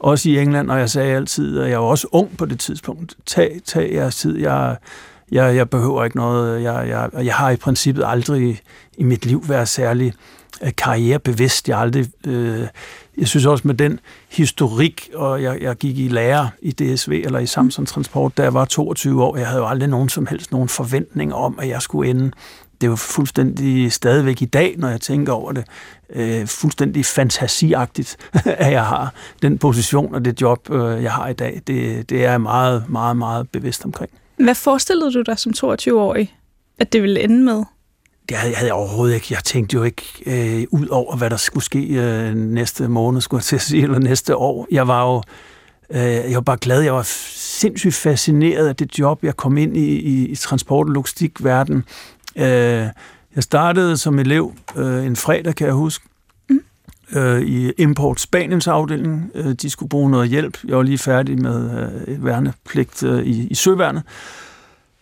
også 0.00 0.28
i 0.28 0.38
England, 0.38 0.70
og 0.70 0.78
jeg 0.78 0.90
sagde 0.90 1.16
altid, 1.16 1.60
at 1.60 1.70
jeg 1.70 1.80
var 1.80 1.86
også 1.86 2.06
ung 2.12 2.36
på 2.36 2.46
det 2.46 2.60
tidspunkt. 2.60 3.14
Tag, 3.26 3.60
tag 3.64 3.92
jeres 3.92 4.16
tid. 4.16 4.38
Jeg, 4.38 4.76
jeg, 5.32 5.56
jeg 5.56 5.70
behøver 5.70 6.04
ikke 6.04 6.16
noget. 6.16 6.62
Jeg, 6.62 6.88
jeg, 6.88 7.24
jeg 7.24 7.34
har 7.34 7.50
i 7.50 7.56
princippet 7.56 8.04
aldrig 8.06 8.60
i 8.98 9.04
mit 9.04 9.26
liv 9.26 9.44
været 9.48 9.68
særlig 9.68 10.12
karrierebevidst. 10.76 11.68
Jeg 11.68 11.78
aldrig... 11.78 12.06
Øh, 12.26 12.66
jeg 13.18 13.28
synes 13.28 13.46
også 13.46 13.66
med 13.66 13.74
den 13.74 14.00
historik, 14.28 15.10
og 15.14 15.42
jeg, 15.42 15.62
jeg 15.62 15.76
gik 15.76 15.98
i 15.98 16.08
lærer 16.08 16.48
i 16.62 16.70
DSV 16.70 17.22
eller 17.24 17.38
i 17.38 17.46
Samsung 17.46 17.88
Transport, 17.88 18.36
da 18.36 18.42
jeg 18.42 18.54
var 18.54 18.64
22 18.64 19.24
år. 19.24 19.36
Jeg 19.36 19.46
havde 19.46 19.60
jo 19.60 19.68
aldrig 19.68 19.88
nogen 19.88 20.08
som 20.08 20.26
helst 20.26 20.52
nogen 20.52 20.68
forventning 20.68 21.34
om, 21.34 21.58
at 21.62 21.68
jeg 21.68 21.82
skulle 21.82 22.10
ende. 22.10 22.30
Det 22.80 22.86
er 22.86 22.90
jo 22.90 22.96
fuldstændig 22.96 23.92
stadigvæk 23.92 24.42
i 24.42 24.44
dag, 24.44 24.74
når 24.78 24.88
jeg 24.88 25.00
tænker 25.00 25.32
over 25.32 25.52
det, 25.52 25.64
øh, 26.10 26.46
fuldstændig 26.46 27.06
fantasiagtigt, 27.06 28.16
at 28.44 28.72
jeg 28.72 28.84
har 28.84 29.12
den 29.42 29.58
position 29.58 30.14
og 30.14 30.24
det 30.24 30.40
job, 30.40 30.70
øh, 30.70 31.02
jeg 31.02 31.12
har 31.12 31.28
i 31.28 31.32
dag. 31.32 31.62
Det, 31.66 32.10
det 32.10 32.24
er 32.24 32.30
jeg 32.30 32.40
meget, 32.40 32.84
meget, 32.88 33.16
meget 33.16 33.50
bevidst 33.50 33.84
omkring. 33.84 34.10
Hvad 34.36 34.54
forestillede 34.54 35.12
du 35.12 35.22
dig 35.22 35.38
som 35.38 35.52
22-årig, 35.56 36.34
at 36.78 36.92
det 36.92 37.02
ville 37.02 37.20
ende 37.20 37.44
med? 37.44 37.64
Det 38.28 38.36
havde, 38.36 38.52
jeg 38.52 38.58
havde 38.58 38.72
overhovedet 38.72 39.14
ikke. 39.14 39.26
Jeg 39.30 39.44
tænkte 39.44 39.74
jo 39.74 39.82
ikke 39.82 40.04
øh, 40.26 40.66
ud 40.70 40.86
over, 40.86 41.16
hvad 41.16 41.30
der 41.30 41.36
skulle 41.36 41.64
ske 41.64 41.86
øh, 41.86 42.34
næste 42.34 42.88
måned, 42.88 43.20
skulle 43.20 43.38
jeg 43.38 43.44
til 43.44 43.56
at 43.56 43.62
sige, 43.62 43.82
eller 43.82 43.98
næste 43.98 44.36
år. 44.36 44.66
Jeg 44.70 44.88
var 44.88 45.12
jo 45.12 45.22
øh, 45.90 46.00
jeg 46.00 46.34
var 46.34 46.40
bare 46.40 46.56
glad. 46.56 46.80
Jeg 46.82 46.94
var 46.94 47.02
sindssygt 47.06 47.94
fascineret 47.94 48.68
af 48.68 48.76
det 48.76 48.98
job, 48.98 49.24
jeg 49.24 49.36
kom 49.36 49.58
ind 49.58 49.76
i, 49.76 49.98
i, 49.98 50.26
i 50.28 50.34
transport- 50.34 50.86
og 50.86 50.92
logistikverden. 50.92 51.84
Øh, 52.36 52.86
jeg 53.34 53.42
startede 53.42 53.96
som 53.96 54.18
elev 54.18 54.54
øh, 54.76 55.06
en 55.06 55.16
fredag, 55.16 55.54
kan 55.54 55.66
jeg 55.66 55.74
huske, 55.74 56.04
mm. 56.50 56.60
øh, 57.12 57.42
i 57.42 57.72
Import 57.78 58.20
Spaniens 58.20 58.68
afdeling. 58.68 59.30
Øh, 59.34 59.52
de 59.52 59.70
skulle 59.70 59.88
bruge 59.90 60.10
noget 60.10 60.28
hjælp. 60.28 60.58
Jeg 60.64 60.76
var 60.76 60.82
lige 60.82 60.98
færdig 60.98 61.42
med 61.42 61.88
øh, 62.06 62.24
værnepligt 62.24 63.02
øh, 63.02 63.22
i, 63.22 63.46
i 63.48 63.54
søværnet. 63.54 64.02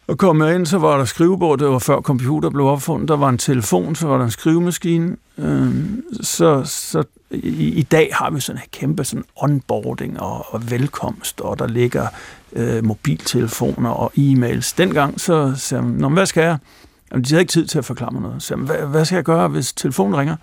Og 0.08 0.18
kom 0.18 0.42
jeg 0.42 0.54
ind, 0.54 0.66
så 0.66 0.78
var 0.78 0.98
der 0.98 1.04
skrivebord, 1.04 1.58
det 1.58 1.68
var 1.68 1.78
før 1.78 2.00
computer 2.00 2.50
blev 2.50 2.66
opfundet, 2.66 3.08
der 3.08 3.16
var 3.16 3.28
en 3.28 3.38
telefon, 3.38 3.94
så 3.94 4.06
var 4.06 4.18
der 4.18 4.24
en 4.24 4.30
skrivemaskine. 4.30 5.16
Øh, 5.38 5.74
så 6.20 6.64
så 6.64 7.04
i, 7.30 7.68
i 7.68 7.82
dag 7.82 8.10
har 8.12 8.30
vi 8.30 8.40
sådan 8.40 8.60
en 8.60 8.68
kæmpe 8.72 9.04
sådan 9.04 9.24
onboarding 9.36 10.20
og, 10.20 10.54
og 10.54 10.70
velkomst, 10.70 11.40
og 11.40 11.58
der 11.58 11.66
ligger 11.66 12.06
øh, 12.52 12.84
mobiltelefoner 12.84 13.90
og 13.90 14.12
e-mails. 14.18 14.74
Dengang 14.78 15.20
så 15.20 15.52
sagde 15.56 15.82
man, 15.82 16.12
hvad 16.12 16.26
skal 16.26 16.42
jeg? 16.42 16.58
Jamen, 17.10 17.24
de 17.24 17.28
havde 17.28 17.40
ikke 17.40 17.52
tid 17.52 17.66
til 17.66 17.78
at 17.78 17.84
forklare 17.84 18.12
mig 18.12 18.22
noget. 18.22 18.42
Så 18.42 18.56
hvad, 18.56 18.76
hvad 18.76 19.04
skal 19.04 19.16
jeg 19.16 19.24
gøre, 19.24 19.48
hvis 19.48 19.72
telefonen 19.72 20.16
ringer? 20.16 20.36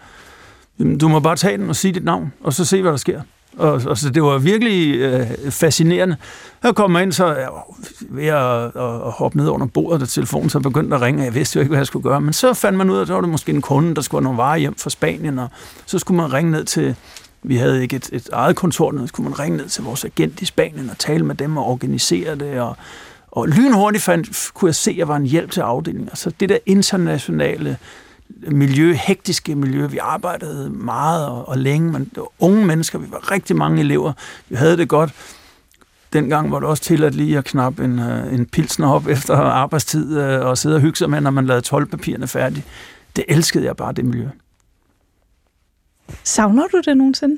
Jamen, 0.79 0.97
du 0.97 1.07
må 1.07 1.19
bare 1.19 1.35
tage 1.35 1.57
den 1.57 1.69
og 1.69 1.75
sige 1.75 1.91
dit 1.91 2.03
navn, 2.03 2.33
og 2.43 2.53
så 2.53 2.65
se, 2.65 2.81
hvad 2.81 2.91
der 2.91 2.97
sker. 2.97 3.21
Og, 3.57 3.81
og 3.85 3.97
så 3.97 4.09
det 4.09 4.23
var 4.23 4.37
virkelig 4.37 4.95
øh, 4.95 5.27
fascinerende. 5.49 6.17
Jeg 6.63 6.75
kom 6.75 6.95
ind, 6.95 7.11
så 7.11 7.25
jeg 7.25 7.49
var 7.51 7.77
ved 8.09 8.27
at, 8.27 8.63
at, 8.63 9.07
at 9.07 9.11
hoppe 9.11 9.37
ned 9.37 9.49
under 9.49 9.67
bordet, 9.67 10.01
da 10.01 10.05
telefonen 10.05 10.49
så 10.49 10.59
begyndte 10.59 10.95
at 10.95 11.01
ringe. 11.01 11.23
Jeg 11.23 11.35
vidste 11.35 11.57
jo 11.57 11.61
ikke, 11.61 11.69
hvad 11.69 11.79
jeg 11.79 11.87
skulle 11.87 12.03
gøre. 12.03 12.21
Men 12.21 12.33
så 12.33 12.53
fandt 12.53 12.77
man 12.77 12.89
ud 12.89 12.97
af, 12.97 13.01
at 13.01 13.07
det 13.07 13.15
var 13.15 13.21
det 13.21 13.29
måske 13.29 13.51
en 13.51 13.61
kunde, 13.61 13.95
der 13.95 14.01
skulle 14.01 14.19
have 14.19 14.23
nogle 14.23 14.37
varer 14.37 14.57
hjem 14.57 14.75
fra 14.75 14.89
Spanien, 14.89 15.39
og 15.39 15.47
så 15.85 15.99
skulle 15.99 16.21
man 16.21 16.33
ringe 16.33 16.51
ned 16.51 16.65
til, 16.65 16.95
vi 17.43 17.55
havde 17.55 17.81
ikke 17.81 17.95
et, 17.95 18.09
et 18.11 18.29
eget 18.33 18.55
kontor, 18.55 18.93
så 18.97 19.07
skulle 19.07 19.29
man 19.29 19.39
ringe 19.39 19.57
ned 19.57 19.67
til 19.67 19.83
vores 19.83 20.05
agent 20.05 20.41
i 20.41 20.45
Spanien 20.45 20.89
og 20.89 20.97
tale 20.97 21.25
med 21.25 21.35
dem 21.35 21.57
og 21.57 21.65
organisere 21.65 22.35
det. 22.35 22.61
Og, 22.61 22.77
og 23.31 23.47
lynhurtigt 23.47 24.03
fandt, 24.03 24.51
kunne 24.53 24.69
jeg 24.69 24.75
se, 24.75 24.91
at 24.91 24.97
jeg 24.97 25.07
var 25.07 25.15
en 25.15 25.25
hjælp 25.25 25.51
til 25.51 25.61
afdelingen. 25.61 26.09
Altså 26.09 26.31
det 26.39 26.49
der 26.49 26.57
internationale 26.65 27.77
miljø, 28.29 28.93
hektiske 28.93 29.55
miljø. 29.55 29.87
Vi 29.87 29.97
arbejdede 29.97 30.69
meget 30.69 31.27
og, 31.27 31.47
og 31.47 31.57
længe, 31.57 31.91
men 31.91 32.01
det 32.03 32.17
var 32.17 32.31
unge 32.39 32.65
mennesker, 32.65 32.99
vi 32.99 33.11
var 33.11 33.31
rigtig 33.31 33.55
mange 33.55 33.79
elever. 33.79 34.13
Vi 34.49 34.55
havde 34.55 34.77
det 34.77 34.89
godt. 34.89 35.13
Dengang 36.13 36.51
var 36.51 36.59
det 36.59 36.69
også 36.69 36.83
tilladt 36.83 37.15
lige 37.15 37.37
at 37.37 37.45
knappe 37.45 37.83
en, 37.83 37.99
øh, 37.99 38.33
en 38.33 38.45
pilsner 38.45 38.87
op 38.87 39.07
efter 39.07 39.35
arbejdstid 39.35 40.17
øh, 40.19 40.45
og 40.45 40.57
sidde 40.57 40.75
og 40.75 40.81
hygge 40.81 40.97
sig 40.97 41.09
med, 41.09 41.21
når 41.21 41.31
man 41.31 41.45
lavede 41.45 41.61
12 41.61 41.85
papirerne 41.85 42.27
færdige. 42.27 42.65
Det 43.15 43.25
elskede 43.27 43.65
jeg 43.65 43.75
bare, 43.75 43.93
det 43.93 44.05
miljø. 44.05 44.27
Savner 46.23 46.67
du 46.67 46.81
det 46.85 46.97
nogensinde? 46.97 47.37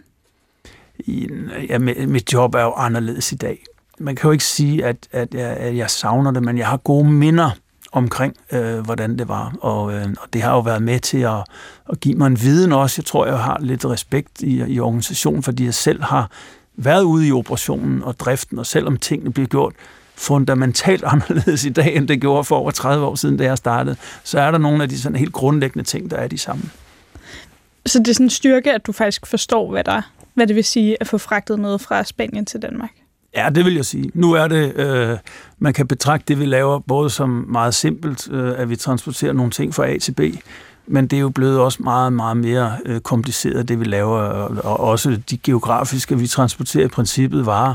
Ja, 1.69 1.77
mit 2.07 2.33
job 2.33 2.55
er 2.55 2.61
jo 2.61 2.71
anderledes 2.71 3.31
i 3.31 3.35
dag. 3.35 3.63
Man 3.99 4.15
kan 4.15 4.27
jo 4.27 4.31
ikke 4.31 4.43
sige, 4.43 4.85
at, 4.85 5.07
at, 5.11 5.33
jeg, 5.33 5.49
at 5.49 5.77
jeg 5.77 5.89
savner 5.89 6.31
det, 6.31 6.43
men 6.43 6.57
jeg 6.57 6.67
har 6.67 6.77
gode 6.77 7.11
minder 7.11 7.51
omkring, 7.95 8.35
øh, 8.51 8.79
hvordan 8.79 9.17
det 9.19 9.27
var. 9.27 9.55
Og, 9.61 9.93
øh, 9.93 10.05
og 10.21 10.33
det 10.33 10.41
har 10.41 10.51
jo 10.51 10.59
været 10.59 10.81
med 10.81 10.99
til 10.99 11.17
at, 11.17 11.43
at 11.89 11.99
give 11.99 12.15
mig 12.15 12.27
en 12.27 12.41
viden 12.41 12.71
også. 12.71 12.95
Jeg 12.99 13.05
tror, 13.05 13.25
jeg 13.25 13.39
har 13.39 13.57
lidt 13.61 13.85
respekt 13.85 14.41
i, 14.41 14.63
i 14.73 14.79
organisationen, 14.79 15.43
fordi 15.43 15.65
jeg 15.65 15.73
selv 15.73 16.03
har 16.03 16.31
været 16.75 17.03
ude 17.03 17.27
i 17.27 17.31
operationen 17.31 18.03
og 18.03 18.19
driften, 18.19 18.59
og 18.59 18.65
selvom 18.65 18.97
tingene 18.97 19.33
bliver 19.33 19.47
gjort 19.47 19.73
fundamentalt 20.15 21.03
anderledes 21.13 21.65
i 21.65 21.69
dag, 21.69 21.95
end 21.95 22.07
det 22.07 22.21
gjorde 22.21 22.43
for 22.43 22.55
over 22.55 22.71
30 22.71 23.05
år 23.05 23.15
siden, 23.15 23.37
da 23.37 23.43
jeg 23.43 23.57
startede, 23.57 23.95
så 24.23 24.39
er 24.39 24.51
der 24.51 24.57
nogle 24.57 24.83
af 24.83 24.89
de 24.89 25.01
sådan 25.01 25.15
helt 25.15 25.33
grundlæggende 25.33 25.83
ting, 25.83 26.11
der 26.11 26.17
er 26.17 26.27
de 26.27 26.37
samme. 26.37 26.63
Så 27.85 27.99
det 27.99 28.07
er 28.07 28.13
sådan 28.13 28.25
en 28.25 28.29
styrke, 28.29 28.73
at 28.73 28.85
du 28.85 28.91
faktisk 28.91 29.25
forstår, 29.25 29.71
hvad, 29.71 29.83
der, 29.83 30.01
hvad 30.33 30.47
det 30.47 30.55
vil 30.55 30.63
sige 30.63 30.97
at 30.99 31.07
få 31.07 31.17
fragtet 31.17 31.59
noget 31.59 31.81
fra 31.81 32.03
Spanien 32.03 32.45
til 32.45 32.61
Danmark? 32.61 32.91
Ja, 33.35 33.49
det 33.49 33.65
vil 33.65 33.75
jeg 33.75 33.85
sige. 33.85 34.11
Nu 34.13 34.33
er 34.33 34.47
det, 34.47 34.75
øh, 34.75 35.17
man 35.59 35.73
kan 35.73 35.87
betragte 35.87 36.25
det, 36.27 36.39
vi 36.39 36.45
laver, 36.45 36.79
både 36.79 37.09
som 37.09 37.29
meget 37.29 37.73
simpelt, 37.73 38.31
øh, 38.31 38.53
at 38.57 38.69
vi 38.69 38.75
transporterer 38.75 39.33
nogle 39.33 39.51
ting 39.51 39.75
fra 39.75 39.87
A 39.87 39.97
til 39.97 40.11
B, 40.11 40.21
men 40.87 41.07
det 41.07 41.17
er 41.17 41.21
jo 41.21 41.29
blevet 41.29 41.59
også 41.59 41.83
meget, 41.83 42.13
meget 42.13 42.37
mere 42.37 42.77
øh, 42.85 42.99
kompliceret, 42.99 43.67
det 43.67 43.79
vi 43.79 43.85
laver, 43.85 44.17
og, 44.17 44.57
og 44.63 44.79
også 44.79 45.21
de 45.29 45.37
geografiske, 45.37 46.19
vi 46.19 46.27
transporterer 46.27 46.85
i 46.85 46.87
princippet 46.87 47.45
varer 47.45 47.73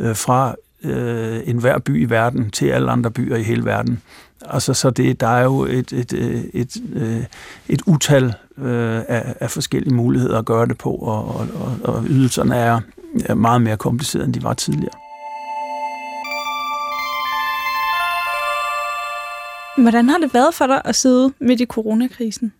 øh, 0.00 0.16
fra 0.16 0.54
øh, 0.84 1.40
enhver 1.44 1.78
by 1.78 2.02
i 2.06 2.10
verden 2.10 2.50
til 2.50 2.66
alle 2.66 2.90
andre 2.90 3.10
byer 3.10 3.36
i 3.36 3.42
hele 3.42 3.64
verden. 3.64 4.02
Altså, 4.46 4.74
så 4.74 4.90
det, 4.90 5.20
der 5.20 5.26
er 5.26 5.44
jo 5.44 5.64
et, 5.64 5.92
et, 5.92 6.12
øh, 6.12 6.44
et, 6.54 6.76
et, 6.76 7.26
et 7.68 7.82
utal 7.86 8.34
øh, 8.58 9.02
af, 9.08 9.34
af 9.40 9.50
forskellige 9.50 9.94
muligheder 9.94 10.38
at 10.38 10.44
gøre 10.44 10.66
det 10.66 10.78
på, 10.78 10.90
og, 10.90 11.24
og, 11.24 11.48
og 11.84 12.04
ydelserne 12.08 12.56
er 12.56 12.80
meget 13.36 13.62
mere 13.62 13.76
komplicerede, 13.76 14.26
end 14.26 14.34
de 14.34 14.42
var 14.42 14.54
tidligere. 14.54 14.94
Hvordan 19.78 20.08
har 20.08 20.18
det 20.18 20.34
været 20.34 20.54
for 20.54 20.66
dig 20.66 20.82
at 20.84 20.96
sidde 20.96 21.32
midt 21.40 21.60
i 21.60 21.66
coronakrisen? 21.66 22.52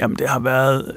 Jamen, 0.00 0.16
det 0.16 0.28
har 0.28 0.38
været... 0.38 0.96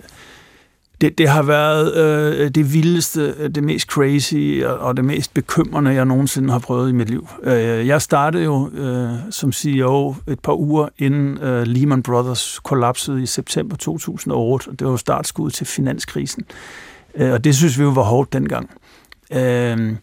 det, 1.01 1.17
det 1.17 1.29
har 1.29 1.43
været 1.43 1.95
øh, 1.95 2.50
det 2.50 2.74
vildeste, 2.74 3.50
det 3.50 3.63
mest 3.63 3.88
crazy 3.88 4.63
og, 4.65 4.77
og 4.77 4.98
det 4.98 5.05
mest 5.05 5.33
bekymrende, 5.33 5.91
jeg 5.91 6.05
nogensinde 6.05 6.51
har 6.51 6.59
prøvet 6.59 6.89
i 6.89 6.93
mit 6.93 7.09
liv. 7.09 7.27
Øh, 7.43 7.88
jeg 7.88 8.01
startede 8.01 8.43
jo 8.43 8.69
øh, 8.74 9.09
som 9.31 9.51
CEO 9.51 10.15
et 10.27 10.39
par 10.39 10.53
uger 10.53 10.88
inden 10.98 11.38
øh, 11.38 11.67
Lehman 11.67 12.03
Brothers 12.03 12.59
kollapsede 12.63 13.24
i 13.24 13.25
september 13.25 13.75
2008. 13.75 14.71
Det 14.71 14.86
var 14.86 14.91
jo 14.91 14.98
startskud 14.98 15.51
til 15.51 15.67
finanskrisen. 15.67 16.43
Øh, 16.50 16.88
Øh, 17.16 17.32
og 17.34 17.44
det 17.44 17.56
synes 17.56 17.80
vi 17.80 17.84
jo 17.84 17.89
var 17.89 18.04
hårdt 18.04 18.34
dengang. 18.34 18.70
Øh, 19.32 19.96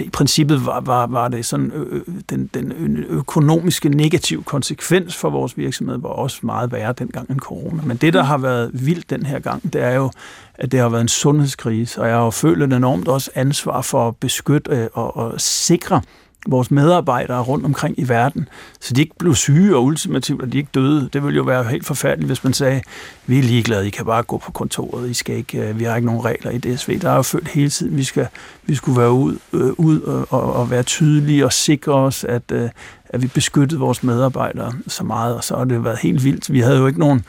i 0.00 0.10
princippet 0.10 0.66
var, 0.66 0.80
var, 0.80 1.06
var 1.06 1.28
det 1.28 1.46
sådan, 1.46 1.72
ø, 1.74 2.00
den, 2.30 2.50
den 2.54 2.96
økonomiske 3.08 3.88
negative 3.88 4.42
konsekvens 4.42 5.16
for 5.16 5.30
vores 5.30 5.58
virksomhed 5.58 5.98
var 5.98 6.08
også 6.08 6.38
meget 6.42 6.72
værre 6.72 6.92
dengang 6.92 7.30
end 7.30 7.40
corona. 7.40 7.82
Men 7.82 7.96
det, 7.96 8.12
der 8.12 8.22
har 8.22 8.38
været 8.38 8.70
vildt 8.74 9.10
den 9.10 9.26
her 9.26 9.38
gang, 9.38 9.72
det 9.72 9.82
er 9.82 9.94
jo, 9.94 10.10
at 10.54 10.72
det 10.72 10.80
har 10.80 10.88
været 10.88 11.02
en 11.02 11.08
sundhedskrise, 11.08 12.00
og 12.00 12.08
jeg 12.08 12.16
har 12.16 12.24
jo 12.24 12.30
følt 12.30 12.62
et 12.62 12.72
enormt 12.72 13.08
også 13.08 13.30
ansvar 13.34 13.82
for 13.82 14.08
at 14.08 14.16
beskytte 14.16 14.88
og, 14.88 15.16
og 15.16 15.40
sikre 15.40 16.02
vores 16.46 16.70
medarbejdere 16.70 17.42
rundt 17.42 17.64
omkring 17.64 17.98
i 17.98 18.08
verden, 18.08 18.48
så 18.80 18.94
de 18.94 19.00
ikke 19.00 19.14
blev 19.18 19.34
syge 19.34 19.76
og 19.76 19.84
ultimativt, 19.84 20.42
at 20.42 20.52
de 20.52 20.58
ikke 20.58 20.70
døde. 20.74 21.08
Det 21.12 21.24
ville 21.24 21.36
jo 21.36 21.42
være 21.42 21.64
helt 21.64 21.86
forfærdeligt, 21.86 22.28
hvis 22.28 22.44
man 22.44 22.52
sagde, 22.52 22.82
vi 23.26 23.38
er 23.38 23.42
ligeglade, 23.42 23.86
I 23.86 23.90
kan 23.90 24.06
bare 24.06 24.22
gå 24.22 24.38
på 24.38 24.52
kontoret, 24.52 25.10
I 25.10 25.14
skal 25.14 25.36
ikke, 25.36 25.68
øh, 25.68 25.78
vi 25.78 25.84
har 25.84 25.96
ikke 25.96 26.06
nogen 26.06 26.24
regler 26.24 26.50
i 26.50 26.58
DSV. 26.58 27.00
Der 27.00 27.10
er 27.10 27.16
jo 27.16 27.22
følt 27.22 27.48
hele 27.48 27.70
tiden, 27.70 27.96
vi, 27.96 28.04
skal, 28.04 28.28
vi 28.66 28.74
skulle 28.74 29.00
være 29.00 29.12
ud, 29.12 29.38
øh, 29.52 29.70
ud 29.76 30.00
og, 30.30 30.52
og 30.52 30.70
være 30.70 30.82
tydelige 30.82 31.44
og 31.44 31.52
sikre 31.52 31.94
os, 31.94 32.24
at, 32.24 32.42
øh, 32.52 32.70
at 33.08 33.22
vi 33.22 33.26
beskyttede 33.26 33.80
vores 33.80 34.02
medarbejdere 34.02 34.72
så 34.86 35.04
meget, 35.04 35.36
og 35.36 35.44
så 35.44 35.56
har 35.56 35.64
det 35.64 35.84
været 35.84 35.98
helt 35.98 36.24
vildt. 36.24 36.52
Vi 36.52 36.60
havde 36.60 36.78
jo 36.78 36.86
ikke 36.86 37.00
nogen 37.00 37.24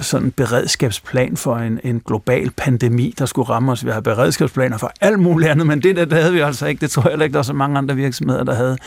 sådan 0.00 0.30
beredskabsplan 0.30 1.36
for 1.36 1.56
en, 1.56 1.80
en 1.84 2.02
global 2.06 2.50
pandemi, 2.50 3.14
der 3.18 3.26
skulle 3.26 3.48
ramme 3.48 3.72
os. 3.72 3.84
Vi 3.84 3.90
har 3.90 4.00
beredskabsplaner 4.00 4.78
for 4.78 4.92
alt 5.00 5.18
muligt 5.20 5.50
andet, 5.50 5.66
men 5.66 5.82
det 5.82 5.96
der, 5.96 6.04
der 6.04 6.20
havde 6.20 6.32
vi 6.32 6.40
altså 6.40 6.66
ikke. 6.66 6.80
Det 6.80 6.90
tror 6.90 7.10
jeg 7.10 7.22
ikke, 7.22 7.32
der 7.32 7.38
var 7.38 7.42
så 7.42 7.52
mange 7.52 7.78
andre 7.78 7.96
virksomheder, 7.96 8.44
der 8.44 8.54
havde. 8.54 8.78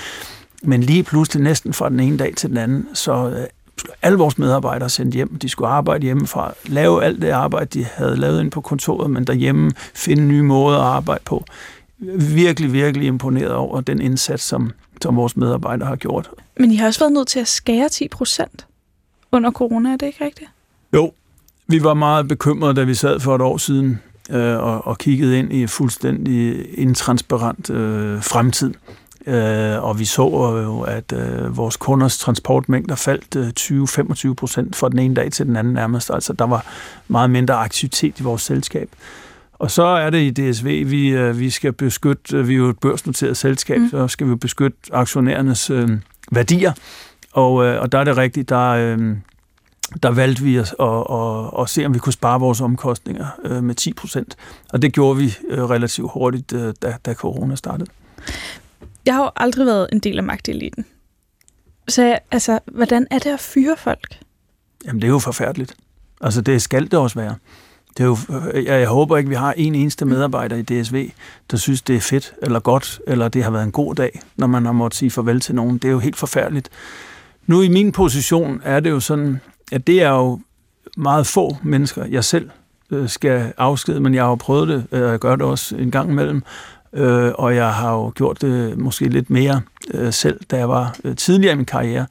Men 0.64 0.84
lige 0.84 1.04
pludselig, 1.04 1.44
næsten 1.44 1.74
fra 1.74 1.90
den 1.90 2.00
ene 2.00 2.18
dag 2.18 2.34
til 2.36 2.50
den 2.50 2.58
anden, 2.58 2.88
så 2.94 3.30
øh, 3.30 3.48
alle 4.02 4.18
vores 4.18 4.38
medarbejdere 4.38 4.90
sendt 4.90 5.16
hjem. 5.16 5.38
De 5.40 5.50
skulle 5.50 5.70
arbejde 5.70 6.04
hjemmefra, 6.04 6.54
lave 6.66 7.04
alt 7.04 7.22
det 7.22 7.30
arbejde, 7.30 7.66
de 7.66 7.86
havde 7.94 8.16
lavet 8.16 8.42
ind 8.42 8.52
på 8.52 8.62
kontoret, 8.62 9.10
men 9.10 9.28
derhjemme 9.28 9.72
finde 9.94 10.24
nye 10.24 10.44
måder 10.44 10.78
at 10.78 10.86
arbejde 10.86 11.22
på. 11.26 11.46
Virkelig, 12.36 12.74
virkelig 12.74 13.08
imponeret 13.08 13.54
over 13.54 13.82
den 13.82 14.02
indsats, 14.02 14.44
som, 14.44 14.72
som 15.02 15.16
vores 15.16 15.38
medarbejdere 15.38 15.88
har 15.88 15.96
gjort. 15.96 16.30
Men 16.58 16.72
I 16.72 16.76
har 16.76 16.88
også 16.88 17.00
været 17.00 17.14
nødt 17.14 17.28
til 17.28 17.40
at 17.40 17.48
skære 17.48 17.90
10 17.90 18.08
procent 18.08 18.66
under 19.32 19.52
corona, 19.52 19.90
er 19.90 19.98
det 19.98 20.06
ikke 20.06 20.26
rigtigt? 20.26 20.50
Jo, 20.94 21.14
vi 21.68 21.84
var 21.84 21.94
meget 21.94 22.28
bekymrede, 22.28 22.74
da 22.74 22.84
vi 22.84 22.94
sad 22.94 23.20
for 23.20 23.36
et 23.36 23.42
år 23.42 23.58
siden 23.58 24.02
øh, 24.30 24.58
og, 24.58 24.88
og 24.88 24.98
kiggede 24.98 25.40
ind 25.40 25.54
i 25.54 25.68
fuldstændig 25.68 26.66
intransparent 26.80 27.70
øh, 27.70 28.24
fremtid. 28.24 28.74
Øh, 29.28 29.84
og 29.84 30.00
vi 30.00 30.06
så 30.06 30.22
jo, 30.64 30.82
at 30.82 31.14
øh, 31.14 31.58
vores 31.58 31.78
kunders 31.78 32.18
transportmængder 32.18 32.96
faldt 32.96 33.36
øh, 33.36 34.30
20-25 34.30 34.34
procent 34.34 34.76
fra 34.76 34.90
den 34.90 35.00
ene 35.00 35.16
dag 35.16 35.32
til 35.32 35.46
den 35.46 35.56
anden 35.56 35.74
nærmest. 35.74 36.12
Altså, 36.14 36.34
der 36.34 36.46
var 36.46 36.66
meget 37.08 37.30
mindre 37.30 37.54
aktivitet 37.54 38.20
i 38.20 38.24
vores 38.24 38.42
selskab. 38.42 38.90
Og 39.54 39.72
så 39.72 39.84
er 39.84 40.10
det 40.10 40.40
i 40.40 40.52
DSV, 40.52 40.90
vi, 40.90 41.08
øh, 41.08 41.40
vi 41.40 41.50
skal 41.50 41.74
beskytte, 41.74 42.46
vi 42.46 42.54
er 42.54 42.58
jo 42.58 42.70
et 42.70 42.80
børsnoteret 42.80 43.38
selskab, 43.38 43.80
mm. 43.80 43.90
så 43.90 44.08
skal 44.08 44.30
vi 44.30 44.36
beskytte 44.36 44.78
aktionærernes 44.92 45.70
øh, 45.70 45.90
værdier. 46.32 46.74
Og, 47.32 47.66
øh, 47.66 47.82
og 47.82 47.92
der 47.92 47.98
er 48.00 48.04
det 48.04 48.18
rigtigt, 48.18 48.50
der, 48.50 48.70
øh, 48.70 49.16
der 50.04 50.12
valgte 50.12 50.44
vi 50.44 50.56
at, 50.56 50.76
at, 50.80 51.06
at, 51.12 51.62
at 51.62 51.70
se, 51.70 51.86
om 51.86 51.94
vi 51.94 52.00
kunne 52.00 52.14
spare 52.14 52.40
vores 52.40 52.62
omkostninger 52.62 53.28
øh, 53.44 53.64
med 53.64 53.76
10 53.76 53.94
procent. 53.94 54.36
Og 54.74 54.82
det 54.82 54.94
gjorde 54.94 55.18
vi 55.18 55.38
øh, 55.50 55.64
relativt 55.64 56.12
hurtigt, 56.14 56.54
øh, 56.54 56.74
da, 56.82 56.98
da 57.06 57.14
corona 57.14 57.56
startede. 57.56 57.90
Jeg 59.06 59.14
har 59.14 59.24
jo 59.24 59.32
aldrig 59.36 59.66
været 59.66 59.88
en 59.92 60.00
del 60.00 60.18
af 60.18 60.24
magteliten. 60.24 60.86
Så 61.88 62.20
altså, 62.32 62.60
hvordan 62.66 63.08
er 63.12 63.20
det 63.20 63.30
at 63.30 63.40
fyre 63.40 63.76
folk? 63.78 64.20
Jamen, 64.86 65.02
det 65.02 65.08
er 65.08 65.12
jo 65.12 65.20
forfærdeligt. 65.20 65.76
Altså, 66.22 66.42
det 66.42 66.62
skal 66.62 66.84
det 66.84 66.94
også 66.94 67.20
være. 67.20 67.36
Det 67.98 68.04
er 68.04 68.08
jo, 68.08 68.18
jeg, 68.54 68.66
jeg 68.66 68.88
håber 68.88 69.18
ikke, 69.18 69.30
vi 69.30 69.36
har 69.36 69.54
en 69.58 69.76
eneste 69.76 70.06
medarbejder 70.06 70.56
i 70.56 70.62
DSV, 70.62 71.12
der 71.52 71.58
synes, 71.58 71.82
det 71.82 71.96
er 71.96 72.00
fedt 72.00 72.34
eller 72.42 72.60
godt, 72.60 73.00
eller 73.08 73.28
det 73.28 73.44
har 73.44 73.52
været 73.52 73.64
en 73.64 73.72
god 73.72 73.96
dag, 73.96 74.22
når 74.36 74.48
man 74.48 74.66
har 74.66 74.72
måttet 74.72 74.98
sige 74.98 75.12
farvel 75.12 75.40
til 75.40 75.56
nogen. 75.56 75.78
Det 75.78 75.88
er 75.88 75.92
jo 75.92 76.00
helt 76.00 76.16
forfærdeligt. 76.16 76.70
Nu 77.48 77.62
i 77.62 77.68
min 77.68 77.92
position 77.92 78.62
er 78.64 78.80
det 78.80 78.90
jo 78.90 79.00
sådan, 79.00 79.40
at 79.72 79.88
det 79.88 80.04
er 80.04 80.10
jo 80.10 80.40
meget 80.98 81.28
få 81.28 81.58
mennesker, 81.64 82.06
jeg 82.06 82.24
selv 82.24 82.50
øh, 82.92 83.10
skal 83.10 83.54
afskede, 83.58 84.00
men 84.00 84.14
jeg 84.14 84.24
har 84.24 84.30
jo 84.30 84.36
prøvet 84.36 84.68
det, 84.68 84.86
øh, 84.92 85.02
og 85.04 85.10
jeg 85.10 85.20
gør 85.20 85.36
det 85.36 85.46
også 85.46 85.76
en 85.76 85.92
gang 85.92 86.12
imellem, 86.12 86.44
øh, 86.94 87.32
og 87.36 87.56
jeg 87.56 87.74
har 87.74 87.94
jo 87.94 88.12
gjort 88.16 88.42
det 88.42 88.78
måske 88.78 89.10
lidt 89.10 89.30
mere 89.30 89.62
øh, 89.94 90.14
selv, 90.14 90.40
da 90.52 90.58
jeg 90.58 90.70
var 90.70 90.96
øh, 91.04 91.16
tidligere 91.16 91.54
i 91.54 91.58
min 91.58 91.66
karriere. 91.66 92.06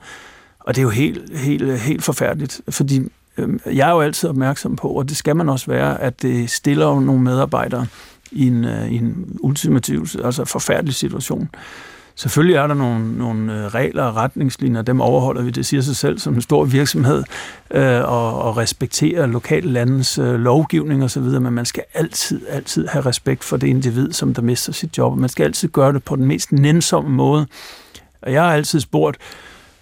Og 0.61 0.75
det 0.75 0.81
er 0.81 0.83
jo 0.83 0.91
helt, 0.91 1.39
helt, 1.39 1.81
helt 1.81 2.05
forfærdeligt, 2.05 2.61
fordi 2.69 3.01
øhm, 3.37 3.61
jeg 3.67 3.89
er 3.89 3.93
jo 3.93 4.01
altid 4.01 4.29
opmærksom 4.29 4.77
på, 4.77 4.89
og 4.89 5.09
det 5.09 5.17
skal 5.17 5.37
man 5.37 5.49
også 5.49 5.67
være, 5.67 6.01
at 6.01 6.23
det 6.23 6.51
stiller 6.51 6.87
jo 6.87 7.01
nogle 7.01 7.23
medarbejdere 7.23 7.87
i 8.33 8.47
en, 8.47 8.65
øh, 8.65 8.93
i 8.93 8.97
en 8.97 9.39
ultimativ, 9.41 10.07
altså 10.25 10.45
forfærdelig 10.45 10.95
situation. 10.95 11.49
Selvfølgelig 12.21 12.57
er 12.57 12.67
der 12.67 12.75
nogle, 12.75 13.19
nogle 13.19 13.55
øh, 13.55 13.67
regler 13.67 14.03
og 14.03 14.17
retningslinjer, 14.17 14.83
dem 14.83 15.01
overholder 15.01 15.43
vi, 15.43 15.51
det 15.51 15.67
siger 15.67 15.81
sig 15.81 15.97
selv, 15.97 16.19
som 16.19 16.35
en 16.35 16.41
stor 16.41 16.65
virksomhed, 16.65 17.25
øh, 17.71 18.01
og, 18.01 18.43
og 18.43 18.57
respektere 18.57 19.27
lokale 19.27 19.71
landes 19.71 20.19
øh, 20.19 20.35
lovgivning 20.35 21.05
osv., 21.05 21.23
men 21.23 21.53
man 21.53 21.67
skal 21.67 21.83
altid, 21.95 22.41
altid 22.49 22.87
have 22.87 23.07
respekt 23.07 23.45
for 23.45 23.57
det 23.57 23.67
individ, 23.67 24.13
som 24.13 24.35
der 24.35 24.43
mister 24.43 24.73
sit 24.73 24.99
job, 24.99 25.19
man 25.19 25.29
skal 25.29 25.45
altid 25.45 25.69
gøre 25.69 25.93
det 25.93 26.05
på 26.05 26.17
den 26.17 26.25
mest 26.25 26.53
nænsomme 26.53 27.11
måde. 27.11 27.47
Og 28.23 28.33
jeg 28.33 28.43
har 28.43 28.53
altid 28.53 28.81
spurgt, 28.81 29.17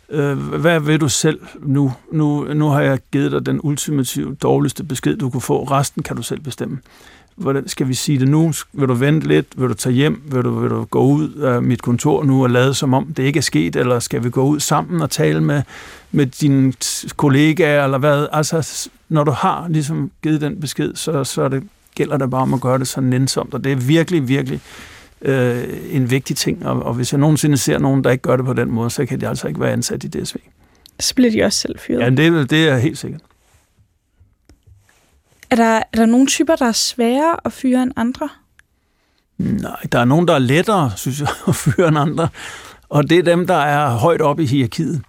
øh, 0.09 0.39
hvad 0.39 0.81
vil 0.81 1.01
du 1.01 1.09
selv 1.09 1.41
nu? 1.61 1.93
nu? 2.13 2.45
Nu 2.55 2.69
har 2.69 2.81
jeg 2.81 2.99
givet 3.13 3.33
dig 3.33 3.47
den 3.47 3.61
ultimative 3.63 4.35
dårligste 4.35 4.85
besked, 4.85 5.17
du 5.17 5.31
kunne 5.31 5.41
få. 5.41 5.65
Resten 5.65 6.03
kan 6.03 6.17
du 6.17 6.23
selv 6.23 6.41
bestemme 6.41 6.79
hvordan 7.39 7.69
skal 7.69 7.89
vi 7.89 7.95
sige 7.95 8.19
det 8.19 8.29
nu? 8.29 8.53
Vil 8.73 8.89
du 8.89 8.95
vente 8.95 9.29
lidt? 9.29 9.47
Vil 9.57 9.69
du 9.69 9.75
tage 9.75 9.93
hjem? 9.93 10.23
Vil 10.25 10.43
du, 10.43 10.61
vil 10.61 10.71
du 10.71 10.85
gå 10.85 11.01
ud 11.01 11.33
af 11.33 11.63
mit 11.63 11.83
kontor 11.83 12.25
nu 12.25 12.43
og 12.43 12.51
lade 12.51 12.75
som 12.75 12.95
om 12.95 13.07
det 13.17 13.23
ikke 13.23 13.39
er 13.39 13.43
sket? 13.43 13.77
Eller 13.77 13.99
skal 13.99 14.25
vi 14.25 14.31
gå 14.31 14.43
ud 14.43 14.61
sammen 14.61 15.03
og 15.03 15.11
tale 15.11 15.41
med, 15.41 15.63
med 16.13 16.27
dine 16.27 16.73
kollegaer? 17.17 17.85
Eller 17.85 17.99
hvad? 17.99 18.27
Altså, 18.33 18.89
når 19.09 19.25
du 19.25 19.31
har 19.31 19.69
ligesom 19.69 20.11
givet 20.23 20.41
den 20.41 20.61
besked, 20.61 20.95
så, 20.95 21.25
så 21.25 21.49
det, 21.49 21.63
gælder 21.95 22.17
det 22.17 22.31
bare 22.31 22.43
om 22.43 22.55
at 22.55 22.61
gøre 22.61 22.79
det 22.79 22.89
så 22.89 23.01
nænsomt. 23.01 23.55
Og 23.55 23.65
det 23.65 23.73
er 23.73 23.77
virkelig, 23.77 24.29
virkelig 24.29 24.61
øh, 25.23 25.65
en 25.91 26.11
vigtig 26.11 26.37
ting. 26.37 26.67
Og, 26.67 26.83
og 26.83 26.95
hvis 26.95 27.13
jeg 27.13 27.21
nogensinde 27.21 27.57
ser 27.57 27.79
nogen, 27.79 28.05
der 28.05 28.11
ikke 28.11 28.23
gør 28.23 28.37
det 28.37 28.45
på 28.45 28.53
den 28.53 28.71
måde, 28.71 28.91
så 28.91 29.07
kan 29.07 29.21
de 29.21 29.29
altså 29.29 29.49
ikke 29.49 29.61
være 29.61 29.73
ansat 29.73 30.05
i 30.05 30.09
DSV. 30.09 30.37
Så 31.01 31.15
bliver 31.15 31.31
de 31.31 31.43
også 31.43 31.59
selv 31.59 31.79
fyret. 31.79 32.01
Ja, 32.01 32.11
det, 32.11 32.51
det 32.51 32.69
er 32.69 32.79
helt 32.79 32.99
sikkert. 32.99 33.21
Er 35.51 35.57
der, 35.57 35.77
er 35.93 35.97
der 35.97 36.07
nogle 36.07 36.27
typer, 36.27 36.57
der 36.57 36.67
er 36.67 36.73
sværere 36.73 37.37
at 37.45 37.53
fyre 37.53 37.83
end 37.83 37.93
andre? 37.97 38.29
Nej, 39.39 39.81
der 39.93 39.99
er 39.99 40.05
nogen, 40.05 40.29
der 40.29 40.35
er 40.35 40.39
lettere, 40.39 40.93
synes 40.97 41.21
jeg, 41.21 41.29
at 41.49 41.55
fyre 41.55 41.89
end 41.89 41.99
andre. 41.99 42.29
Og 42.89 43.11
det 43.11 43.19
er 43.19 43.23
dem, 43.23 43.47
der 43.47 43.55
er 43.55 43.91
højt 43.91 44.21
oppe 44.21 44.43
i 44.43 44.47
hierarkiet. 44.47 45.03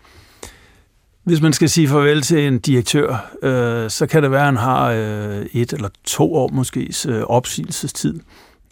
Hvis 1.24 1.41
man 1.41 1.53
skal 1.53 1.69
sige 1.69 1.88
farvel 1.88 2.22
til 2.22 2.48
en 2.48 2.60
direktør, 2.60 3.36
øh, 3.43 3.89
så 3.89 4.08
kan 4.08 4.24
det 4.24 4.31
være, 4.31 4.39
at 4.39 4.46
han 4.46 4.58
har 4.58 4.89
øh, 4.89 5.46
et 5.53 5.74
eller 5.74 5.89
to 6.03 6.36
år 6.36 6.50
måske 6.53 6.93
øh, 7.08 7.22
opsigelsestid. 7.22 8.19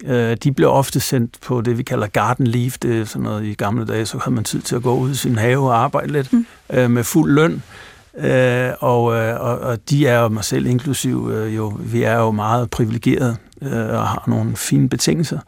Øh, 0.06 0.38
de 0.44 0.52
bliver 0.52 0.70
ofte 0.70 1.00
sendt 1.00 1.38
på 1.42 1.62
det, 1.62 1.78
vi 1.78 1.84
kalder 1.84 2.08
garden 2.08 2.48
leave. 2.48 2.72
Det 2.82 3.00
er 3.00 3.06
sådan 3.06 3.24
noget 3.24 3.46
i 3.46 3.54
gamle 3.54 3.86
dage, 3.86 4.06
så 4.06 4.18
har 4.18 4.32
man 4.32 4.44
tid 4.44 4.62
til 4.62 4.76
at 4.76 4.84
gå 4.84 4.96
ud 4.96 5.12
i 5.12 5.16
sin 5.16 5.38
have 5.38 5.60
og 5.60 5.78
arbejde 5.78 6.12
lidt 6.12 6.34
mm. 6.34 6.46
øh, 6.70 6.92
med 6.92 7.04
fuld 7.04 7.34
løn. 7.34 7.64
Øh, 8.18 8.70
og, 8.80 9.16
øh, 9.16 9.42
og, 9.42 9.60
og 9.60 9.90
de 9.90 10.08
er 10.08 10.20
jo 10.20 10.28
mig 10.28 10.44
selv 10.44 10.66
inklusiv, 10.66 11.30
øh, 11.34 11.56
jo, 11.56 11.74
vi 11.80 12.04
er 12.04 12.16
jo 12.16 12.32
meget 12.32 12.70
privilegerede 12.70 13.36
øh, 13.62 13.90
og 13.90 14.08
har 14.08 14.24
nogle 14.28 14.56
fine 14.56 14.90
betingelser. 14.90 15.40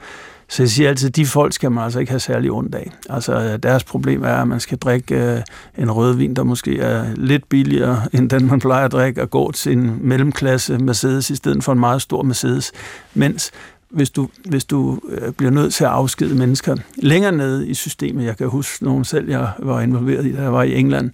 Så 0.50 0.64
jeg 0.64 0.70
siger 0.70 0.90
altid, 0.90 1.08
at 1.08 1.16
de 1.16 1.26
folk 1.26 1.54
skal 1.54 1.72
man 1.72 1.84
altså 1.84 2.00
ikke 2.00 2.12
have 2.12 2.20
særlig 2.20 2.52
ondt 2.52 2.76
af. 2.76 2.92
Altså 3.10 3.34
øh, 3.34 3.60
deres 3.64 3.84
problem 3.84 4.24
er, 4.24 4.34
at 4.34 4.48
man 4.48 4.60
skal 4.60 4.78
drikke 4.78 5.16
øh, 5.16 5.42
en 5.78 5.92
rødvin, 5.92 6.34
der 6.34 6.44
måske 6.44 6.80
er 6.80 7.06
lidt 7.16 7.50
billigere 7.50 8.02
end 8.14 8.30
den, 8.30 8.48
man 8.48 8.60
plejer 8.60 8.86
at 8.86 8.92
drikke, 8.92 9.22
og 9.22 9.30
gå 9.30 9.52
til 9.52 9.72
en 9.72 9.98
mellemklasse 10.02 10.78
Mercedes 10.78 11.30
i 11.30 11.36
stedet 11.36 11.64
for 11.64 11.72
en 11.72 11.80
meget 11.80 12.02
stor 12.02 12.24
Mercedes. 12.24 12.72
Mens 13.14 13.52
hvis 13.90 14.10
du, 14.10 14.30
hvis 14.46 14.66
du 14.66 15.00
øh, 15.10 15.32
bliver 15.32 15.52
nødt 15.52 15.74
til 15.74 15.84
at 15.84 15.90
afskede 15.90 16.36
mennesker 16.36 16.76
længere 16.96 17.32
nede 17.32 17.68
i 17.68 17.74
systemet, 17.74 18.26
jeg 18.26 18.38
kan 18.38 18.48
huske 18.48 18.84
nogen 18.84 19.06
selv, 19.06 19.30
jeg 19.30 19.50
var 19.60 19.82
involveret 19.82 20.26
i, 20.26 20.36
da 20.36 20.42
jeg 20.42 20.54
var 20.54 20.64
i 20.64 20.76
England, 20.76 21.12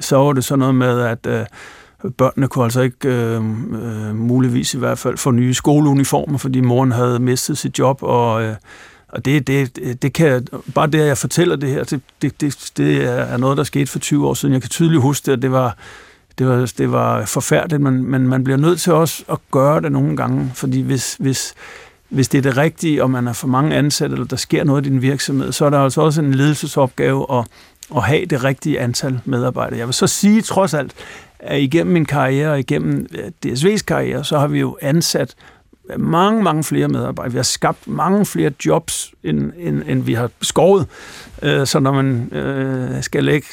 så 0.00 0.16
var 0.16 0.32
det 0.32 0.44
sådan 0.44 0.58
noget 0.58 0.74
med, 0.74 1.00
at 1.00 1.26
øh, 1.26 1.46
børnene 2.10 2.48
kunne 2.48 2.64
altså 2.64 2.80
ikke 2.80 3.08
øh, 3.08 3.36
øh, 3.36 4.16
muligvis 4.16 4.74
i 4.74 4.78
hvert 4.78 4.98
fald 4.98 5.16
få 5.16 5.30
nye 5.30 5.54
skoleuniformer, 5.54 6.38
fordi 6.38 6.60
moren 6.60 6.92
havde 6.92 7.18
mistet 7.18 7.58
sit 7.58 7.78
job, 7.78 7.98
og, 8.02 8.42
øh, 8.42 8.54
og 9.08 9.24
det, 9.24 9.46
det, 9.46 10.02
det 10.02 10.12
kan, 10.12 10.46
bare 10.74 10.86
det, 10.86 11.00
at 11.00 11.06
jeg 11.06 11.18
fortæller 11.18 11.56
det 11.56 11.70
her, 11.70 11.84
det, 11.84 12.00
det, 12.22 12.40
det, 12.40 12.70
det 12.76 13.04
er 13.04 13.36
noget, 13.36 13.56
der 13.56 13.64
skete 13.64 13.86
for 13.86 13.98
20 13.98 14.28
år 14.28 14.34
siden. 14.34 14.52
Jeg 14.52 14.62
kan 14.62 14.70
tydeligt 14.70 15.02
huske 15.02 15.26
det, 15.26 15.32
at 15.32 15.42
det 15.42 15.52
var, 15.52 15.76
det 16.38 16.46
var, 16.46 16.72
det 16.78 16.92
var 16.92 17.24
forfærdeligt, 17.24 17.82
men, 17.82 18.10
men 18.10 18.28
man 18.28 18.44
bliver 18.44 18.56
nødt 18.56 18.80
til 18.80 18.92
også 18.92 19.24
at 19.30 19.38
gøre 19.50 19.80
det 19.80 19.92
nogle 19.92 20.16
gange, 20.16 20.52
fordi 20.54 20.80
hvis, 20.80 21.16
hvis, 21.20 21.54
hvis 22.08 22.28
det 22.28 22.38
er 22.38 22.42
det 22.42 22.56
rigtige, 22.56 23.02
og 23.02 23.10
man 23.10 23.28
er 23.28 23.32
for 23.32 23.48
mange 23.48 23.76
ansatte, 23.76 24.14
eller 24.14 24.26
der 24.26 24.36
sker 24.36 24.64
noget 24.64 24.86
i 24.86 24.88
din 24.88 25.02
virksomhed, 25.02 25.52
så 25.52 25.66
er 25.66 25.70
der 25.70 25.78
altså 25.78 26.00
også 26.00 26.22
en 26.22 26.34
ledelsesopgave 26.34 27.26
at, 27.38 27.44
at 27.96 28.02
have 28.02 28.26
det 28.26 28.44
rigtige 28.44 28.80
antal 28.80 29.20
medarbejdere. 29.24 29.78
Jeg 29.78 29.86
vil 29.86 29.94
så 29.94 30.06
sige 30.06 30.42
trods 30.42 30.74
alt, 30.74 30.92
at 31.38 31.60
igennem 31.60 31.92
min 31.92 32.04
karriere 32.04 32.52
og 32.52 32.58
igennem 32.58 33.06
øh, 33.12 33.30
DSV's 33.46 33.84
karriere, 33.84 34.24
så 34.24 34.38
har 34.38 34.46
vi 34.46 34.60
jo 34.60 34.78
ansat 34.82 35.34
mange, 35.96 36.42
mange 36.42 36.64
flere 36.64 36.88
medarbejdere. 36.88 37.32
Vi 37.32 37.38
har 37.38 37.42
skabt 37.42 37.88
mange 37.88 38.26
flere 38.26 38.50
jobs, 38.66 39.14
end, 39.22 39.52
end, 39.58 39.82
end 39.86 40.02
vi 40.02 40.14
har 40.14 40.30
skåret. 40.42 40.86
Øh, 41.42 41.66
så 41.66 41.80
når 41.80 41.92
man 41.92 42.32
øh, 42.32 43.02
skal 43.02 43.24
lægge 43.24 43.46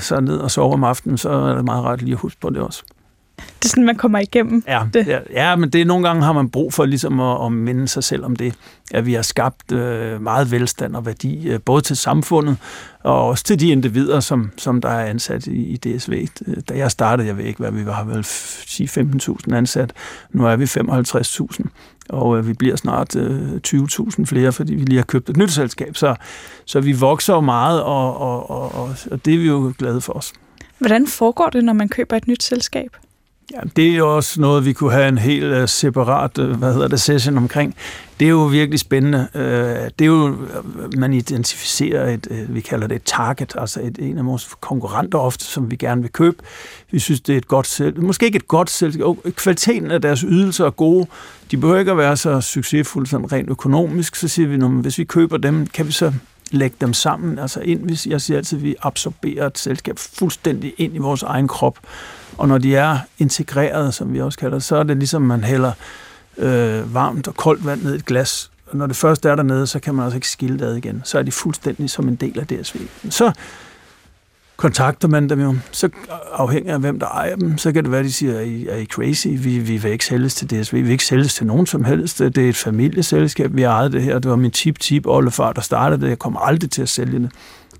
sig 0.00 0.22
ned 0.22 0.38
og 0.38 0.50
sove 0.50 0.72
om 0.72 0.84
aftenen, 0.84 1.18
så 1.18 1.30
er 1.30 1.54
det 1.54 1.64
meget 1.64 1.84
rart 1.84 2.02
lige 2.02 2.12
at 2.12 2.18
huske 2.18 2.40
på 2.40 2.50
det 2.50 2.58
også. 2.58 2.82
Det 3.58 3.64
er 3.64 3.68
sådan, 3.68 3.84
man 3.84 3.96
kommer 3.96 4.18
igennem 4.18 4.64
ja, 4.66 4.82
det. 4.94 5.06
Ja, 5.06 5.18
ja, 5.32 5.56
men 5.56 5.70
det 5.70 5.80
er 5.80 5.84
nogle 5.84 6.08
gange 6.08 6.22
har 6.22 6.32
man 6.32 6.50
brug 6.50 6.72
for 6.72 6.84
ligesom 6.84 7.20
at, 7.20 7.46
at 7.46 7.52
minde 7.52 7.88
sig 7.88 8.04
selv 8.04 8.24
om 8.24 8.36
det, 8.36 8.54
at 8.90 9.06
vi 9.06 9.14
har 9.14 9.22
skabt 9.22 9.72
øh, 9.72 10.22
meget 10.22 10.50
velstand 10.50 10.96
og 10.96 11.06
værdi, 11.06 11.48
øh, 11.48 11.60
både 11.60 11.82
til 11.82 11.96
samfundet 11.96 12.56
og 13.00 13.28
også 13.28 13.44
til 13.44 13.60
de 13.60 13.68
individer, 13.68 14.20
som, 14.20 14.50
som 14.56 14.80
der 14.80 14.88
er 14.88 15.06
ansat 15.06 15.46
i, 15.46 15.64
i 15.64 15.76
DSV. 15.76 16.26
Da 16.68 16.76
jeg 16.76 16.90
startede, 16.90 17.28
jeg 17.28 17.36
ved 17.36 17.44
ikke, 17.44 17.58
hvad 17.58 17.70
vi 17.70 17.86
var, 17.86 18.04
vel 18.04 18.20
10-15.000 18.20 19.54
ansat. 19.54 19.92
Nu 20.32 20.46
er 20.46 20.56
vi 20.56 20.64
55.000, 20.64 21.68
og 22.08 22.38
øh, 22.38 22.48
vi 22.48 22.52
bliver 22.52 22.76
snart 22.76 23.16
øh, 23.16 23.60
20.000 23.66 24.24
flere, 24.24 24.52
fordi 24.52 24.74
vi 24.74 24.84
lige 24.84 24.98
har 24.98 25.04
købt 25.04 25.30
et 25.30 25.36
nyt 25.36 25.50
selskab. 25.50 25.96
Så, 25.96 26.14
så 26.64 26.80
vi 26.80 26.92
vokser 26.92 27.34
jo 27.34 27.40
meget, 27.40 27.82
og, 27.82 28.20
og, 28.20 28.50
og, 28.50 28.74
og, 28.74 28.94
og 29.10 29.24
det 29.24 29.34
er 29.34 29.38
vi 29.38 29.46
jo 29.46 29.72
glade 29.78 30.00
for 30.00 30.12
os. 30.12 30.32
Hvordan 30.78 31.06
foregår 31.06 31.48
det, 31.50 31.64
når 31.64 31.72
man 31.72 31.88
køber 31.88 32.16
et 32.16 32.28
nyt 32.28 32.42
selskab? 32.42 32.96
Ja, 33.54 33.60
det 33.76 33.88
er 33.88 33.96
jo 33.96 34.16
også 34.16 34.40
noget, 34.40 34.64
vi 34.64 34.72
kunne 34.72 34.92
have 34.92 35.08
en 35.08 35.18
helt 35.18 35.44
uh, 35.44 35.60
øh, 35.60 35.68
separat 35.68 36.38
uh, 36.38 36.50
hvad 36.50 36.72
hedder 36.72 36.88
det, 36.88 37.00
session 37.00 37.36
omkring. 37.36 37.74
Det 38.20 38.26
er 38.26 38.30
jo 38.30 38.44
virkelig 38.44 38.80
spændende. 38.80 39.28
Uh, 39.34 39.40
det 39.40 40.00
er 40.00 40.06
jo, 40.06 40.36
man 40.96 41.12
identificerer 41.12 42.10
et, 42.10 42.26
uh, 42.30 42.54
vi 42.54 42.60
kalder 42.60 42.86
det 42.86 42.96
et 42.96 43.02
target, 43.04 43.54
altså 43.58 43.80
et, 43.80 43.98
en 43.98 44.18
af 44.18 44.26
vores 44.26 44.48
konkurrenter 44.60 45.18
ofte, 45.18 45.44
som 45.44 45.70
vi 45.70 45.76
gerne 45.76 46.02
vil 46.02 46.12
købe. 46.12 46.36
Vi 46.90 46.98
synes, 46.98 47.20
det 47.20 47.32
er 47.32 47.36
et 47.36 47.48
godt 47.48 47.66
selv, 47.66 48.02
måske 48.02 48.26
ikke 48.26 48.36
et 48.36 48.48
godt 48.48 48.70
selv, 48.70 49.02
kvaliteten 49.36 49.90
af 49.90 50.02
deres 50.02 50.20
ydelser 50.20 50.66
er 50.66 50.70
gode. 50.70 51.06
De 51.50 51.56
behøver 51.56 51.78
ikke 51.78 51.90
at 51.90 51.98
være 51.98 52.16
så 52.16 52.40
succesfulde 52.40 53.10
sådan 53.10 53.32
rent 53.32 53.50
økonomisk. 53.50 54.16
Så 54.16 54.28
siger 54.28 54.48
vi, 54.48 54.56
når, 54.56 54.68
hvis 54.68 54.98
vi 54.98 55.04
køber 55.04 55.36
dem, 55.36 55.66
kan 55.66 55.86
vi 55.86 55.92
så 55.92 56.12
lægge 56.50 56.76
dem 56.80 56.92
sammen, 56.92 57.38
altså 57.38 57.60
ind, 57.60 57.80
hvis 57.80 58.06
jeg 58.06 58.20
siger 58.20 58.38
altid, 58.38 58.58
at 58.58 58.64
vi 58.64 58.74
absorberer 58.82 59.46
et 59.46 59.58
selskab 59.58 59.98
fuldstændig 59.98 60.74
ind 60.78 60.94
i 60.94 60.98
vores 60.98 61.22
egen 61.22 61.48
krop. 61.48 61.78
Og 62.38 62.48
når 62.48 62.58
de 62.58 62.76
er 62.76 62.98
integreret, 63.18 63.94
som 63.94 64.12
vi 64.12 64.20
også 64.20 64.38
kalder 64.38 64.54
det, 64.54 64.64
så 64.64 64.76
er 64.76 64.82
det 64.82 64.96
ligesom, 64.96 65.22
man 65.22 65.44
hælder 65.44 65.72
øh, 66.36 66.94
varmt 66.94 67.28
og 67.28 67.34
koldt 67.34 67.66
vand 67.66 67.82
ned 67.82 67.92
i 67.92 67.96
et 67.96 68.06
glas. 68.06 68.50
Og 68.66 68.76
når 68.76 68.86
det 68.86 68.96
først 68.96 69.26
er 69.26 69.34
dernede, 69.34 69.66
så 69.66 69.80
kan 69.80 69.94
man 69.94 70.04
altså 70.04 70.16
ikke 70.16 70.28
skille 70.28 70.58
det 70.58 70.64
ad 70.64 70.76
igen. 70.76 71.02
Så 71.04 71.18
er 71.18 71.22
de 71.22 71.32
fuldstændig 71.32 71.90
som 71.90 72.08
en 72.08 72.14
del 72.14 72.38
af 72.38 72.46
DSV. 72.46 72.80
Så 73.10 73.32
kontakter 74.58 75.08
man 75.08 75.28
dem 75.28 75.40
jo, 75.40 75.56
så 75.72 75.88
afhængig 76.32 76.72
af 76.72 76.80
hvem 76.80 76.98
der 76.98 77.06
ejer 77.06 77.36
dem, 77.36 77.58
så 77.58 77.72
kan 77.72 77.84
det 77.84 77.92
være, 77.92 78.02
de 78.02 78.12
siger, 78.12 78.34
er 78.34 78.40
I, 78.40 78.66
er 78.66 78.76
I 78.76 78.86
crazy? 78.86 79.26
Vi, 79.30 79.58
vi 79.58 79.76
vil 79.76 79.92
ikke 79.92 80.04
sælges 80.04 80.34
til 80.34 80.50
DSV, 80.50 80.76
vi 80.76 80.82
vil 80.82 80.90
ikke 80.90 81.04
sælges 81.04 81.34
til 81.34 81.46
nogen 81.46 81.66
som 81.66 81.84
helst. 81.84 82.18
Det 82.18 82.38
er 82.38 82.48
et 82.48 82.56
familieselskab, 82.56 83.56
vi 83.56 83.62
ejede 83.62 83.92
det 83.92 84.02
her. 84.02 84.18
Det 84.18 84.30
var 84.30 84.36
min 84.36 84.50
tip-tip 84.50 85.06
oldefar, 85.06 85.52
der 85.52 85.60
startede 85.60 86.00
det. 86.00 86.08
Jeg 86.08 86.18
kommer 86.18 86.40
aldrig 86.40 86.70
til 86.70 86.82
at 86.82 86.88
sælge 86.88 87.18
det. 87.18 87.30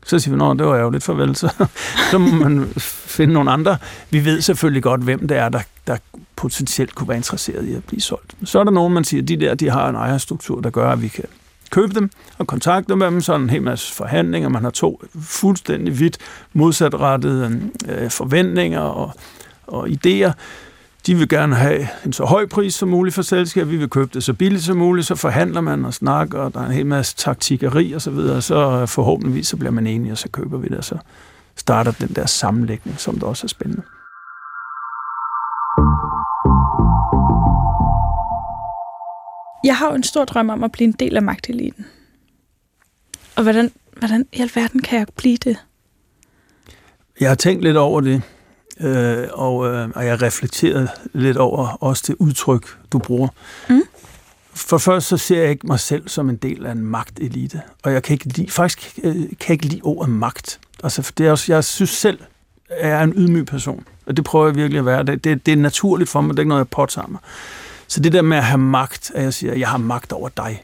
Så 0.06 0.18
siger 0.18 0.34
vi, 0.34 0.38
nå, 0.38 0.54
det 0.54 0.66
var 0.66 0.76
jo 0.76 0.90
lidt 0.90 1.04
farvel, 1.04 1.36
så, 1.36 1.66
så 2.10 2.18
må 2.18 2.30
man 2.30 2.66
finde 2.76 3.34
nogle 3.34 3.50
andre. 3.50 3.76
Vi 4.10 4.24
ved 4.24 4.40
selvfølgelig 4.40 4.82
godt, 4.82 5.00
hvem 5.00 5.28
det 5.28 5.36
er, 5.36 5.48
der, 5.48 5.60
der 5.86 5.96
potentielt 6.36 6.94
kunne 6.94 7.08
være 7.08 7.16
interesseret 7.16 7.64
i 7.64 7.74
at 7.74 7.84
blive 7.84 8.00
solgt. 8.00 8.34
Så 8.44 8.60
er 8.60 8.64
der 8.64 8.70
nogen, 8.70 8.94
man 8.94 9.04
siger, 9.04 9.22
de 9.22 9.36
der, 9.36 9.54
de 9.54 9.70
har 9.70 9.88
en 9.88 9.94
ejerstruktur, 9.94 10.60
der 10.60 10.70
gør, 10.70 10.90
at 10.90 11.02
vi 11.02 11.08
kan 11.08 11.24
købe 11.70 11.94
dem 11.94 12.10
og 12.38 12.46
kontakte 12.46 12.96
med 12.96 13.06
dem, 13.06 13.20
så 13.20 13.34
en 13.34 13.50
hel 13.50 13.62
masse 13.62 13.94
forhandlinger. 13.94 14.48
Man 14.48 14.62
har 14.62 14.70
to 14.70 15.02
fuldstændig 15.20 16.00
vidt 16.00 16.18
modsatrettede 16.52 17.60
øh, 17.88 18.10
forventninger 18.10 18.80
og, 18.80 19.12
og 19.66 19.88
idéer. 19.88 20.32
De 21.06 21.14
vil 21.14 21.28
gerne 21.28 21.54
have 21.54 21.88
en 22.06 22.12
så 22.12 22.24
høj 22.24 22.46
pris 22.46 22.74
som 22.74 22.88
muligt 22.88 23.14
for 23.14 23.22
selskabet, 23.22 23.72
vi 23.72 23.76
vil 23.76 23.88
købe 23.88 24.10
det 24.14 24.24
så 24.24 24.32
billigt 24.32 24.64
som 24.64 24.76
muligt, 24.76 25.06
så 25.06 25.14
forhandler 25.14 25.60
man 25.60 25.84
og 25.84 25.94
snakker, 25.94 26.38
og 26.38 26.54
der 26.54 26.60
er 26.60 26.66
en 26.66 26.72
hel 26.72 26.86
masse 26.86 27.16
taktikkeri 27.16 27.92
og 27.92 28.02
så 28.02 28.10
videre, 28.10 28.42
så 28.42 28.80
øh, 28.80 28.88
forhåbentligvis 28.88 29.46
så 29.46 29.56
bliver 29.56 29.72
man 29.72 29.86
enige, 29.86 30.12
og 30.12 30.18
så 30.18 30.28
køber 30.28 30.58
vi 30.58 30.68
det, 30.68 30.78
og 30.78 30.84
så 30.84 30.98
starter 31.56 31.92
den 31.92 32.08
der 32.08 32.26
sammenlægning, 32.26 33.00
som 33.00 33.18
der 33.18 33.26
også 33.26 33.46
er 33.46 33.48
spændende. 33.48 33.82
Jeg 39.64 39.76
har 39.76 39.88
jo 39.88 39.94
en 39.94 40.02
stor 40.02 40.24
drøm 40.24 40.50
om 40.50 40.64
at 40.64 40.72
blive 40.72 40.86
en 40.86 40.92
del 40.92 41.16
af 41.16 41.22
magteliten. 41.22 41.86
Og 43.36 43.42
hvordan, 43.42 43.70
hvordan 43.96 44.26
i 44.32 44.40
alverden 44.40 44.82
kan 44.82 44.98
jeg 44.98 45.06
blive 45.16 45.36
det? 45.36 45.56
Jeg 47.20 47.30
har 47.30 47.34
tænkt 47.34 47.64
lidt 47.64 47.76
over 47.76 48.00
det, 48.00 48.22
øh, 48.80 49.28
og, 49.32 49.66
øh, 49.66 49.88
og 49.94 50.06
jeg 50.06 50.22
reflekteret 50.22 50.90
lidt 51.12 51.36
over 51.36 51.68
også 51.80 52.04
det 52.06 52.16
udtryk, 52.18 52.78
du 52.92 52.98
bruger. 52.98 53.28
Mm. 53.68 53.82
For 54.54 54.78
først 54.78 55.06
så 55.08 55.16
ser 55.16 55.40
jeg 55.40 55.50
ikke 55.50 55.66
mig 55.66 55.80
selv 55.80 56.08
som 56.08 56.30
en 56.30 56.36
del 56.36 56.66
af 56.66 56.72
en 56.72 56.84
magtelite, 56.84 57.62
og 57.82 57.92
jeg 57.92 58.02
kan 58.02 58.14
ikke 58.14 58.28
lide, 58.28 58.50
faktisk 58.50 58.98
øh, 59.02 59.14
kan 59.14 59.28
jeg 59.40 59.50
ikke 59.50 59.66
lide 59.66 59.80
ordet 59.82 60.12
magt. 60.12 60.60
Altså, 60.84 61.02
for 61.02 61.12
det 61.12 61.26
er 61.26 61.30
også, 61.30 61.52
jeg 61.52 61.64
synes 61.64 61.90
selv, 61.90 62.18
at 62.70 62.88
jeg 62.88 62.98
er 62.98 63.02
en 63.02 63.12
ydmyg 63.16 63.46
person, 63.46 63.84
og 64.06 64.16
det 64.16 64.24
prøver 64.24 64.46
jeg 64.46 64.56
virkelig 64.56 64.78
at 64.78 64.86
være. 64.86 65.02
Det, 65.02 65.24
det, 65.24 65.46
det 65.46 65.52
er 65.52 65.56
naturligt 65.56 66.10
for 66.10 66.20
mig, 66.20 66.30
det 66.30 66.38
er 66.38 66.42
ikke 66.42 66.48
noget, 66.48 66.60
jeg 66.60 66.68
påtager 66.68 67.08
mig. 67.08 67.20
Så 67.88 68.00
det 68.00 68.12
der 68.12 68.22
med 68.22 68.36
at 68.36 68.44
have 68.44 68.58
magt, 68.58 69.12
at 69.14 69.22
jeg 69.22 69.34
siger, 69.34 69.52
at 69.52 69.60
jeg 69.60 69.68
har 69.68 69.78
magt 69.78 70.12
over 70.12 70.28
dig, 70.28 70.62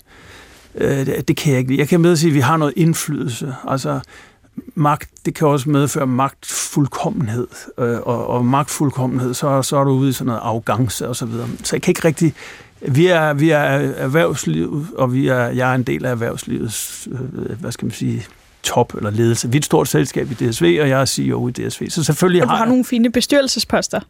øh, 0.74 1.06
det, 1.06 1.28
det 1.28 1.36
kan 1.36 1.52
jeg 1.52 1.58
ikke 1.58 1.70
lide. 1.70 1.80
Jeg 1.80 1.88
kan 1.88 2.00
med 2.00 2.16
sige, 2.16 2.30
at 2.30 2.34
vi 2.34 2.40
har 2.40 2.56
noget 2.56 2.74
indflydelse. 2.76 3.54
Altså, 3.68 4.00
magt, 4.74 5.10
det 5.26 5.34
kan 5.34 5.48
også 5.48 5.70
medføre 5.70 6.06
magtfuldkommenhed, 6.06 7.46
øh, 7.78 8.00
og, 8.00 8.26
og 8.26 8.44
magtfuldkommenhed, 8.44 9.34
så, 9.34 9.62
så 9.62 9.76
er 9.76 9.84
du 9.84 9.90
ude 9.90 10.10
i 10.10 10.12
sådan 10.12 10.26
noget 10.26 10.40
arrogance 10.40 11.08
og 11.08 11.16
så 11.16 11.26
videre. 11.26 11.48
Så 11.64 11.76
jeg 11.76 11.82
kan 11.82 11.90
ikke 11.90 12.04
rigtig... 12.04 12.34
Vi 12.88 13.06
er, 13.06 13.32
vi 13.32 13.50
er 13.50 13.58
erhvervslivet, 13.58 14.86
og 14.98 15.12
vi 15.12 15.28
er, 15.28 15.44
jeg 15.46 15.70
er 15.70 15.74
en 15.74 15.82
del 15.82 16.04
af 16.04 16.10
erhvervslivets, 16.10 17.08
øh, 17.12 17.60
hvad 17.60 17.72
skal 17.72 17.86
man 17.86 17.92
sige, 17.92 18.26
top 18.62 18.94
eller 18.94 19.10
ledelse. 19.10 19.50
Vi 19.50 19.56
er 19.56 19.60
et 19.60 19.64
stort 19.64 19.88
selskab 19.88 20.30
i 20.30 20.34
DSV, 20.34 20.78
og 20.80 20.88
jeg 20.88 21.00
er 21.00 21.04
CEO 21.04 21.48
i 21.48 21.52
DSV. 21.52 21.90
Så 21.90 22.04
selvfølgelig 22.04 22.42
og 22.42 22.48
du 22.48 22.50
har, 22.50 22.56
har 22.56 22.64
nogle 22.64 22.84
fine 22.84 23.12
bestyrelsesposter. 23.12 24.00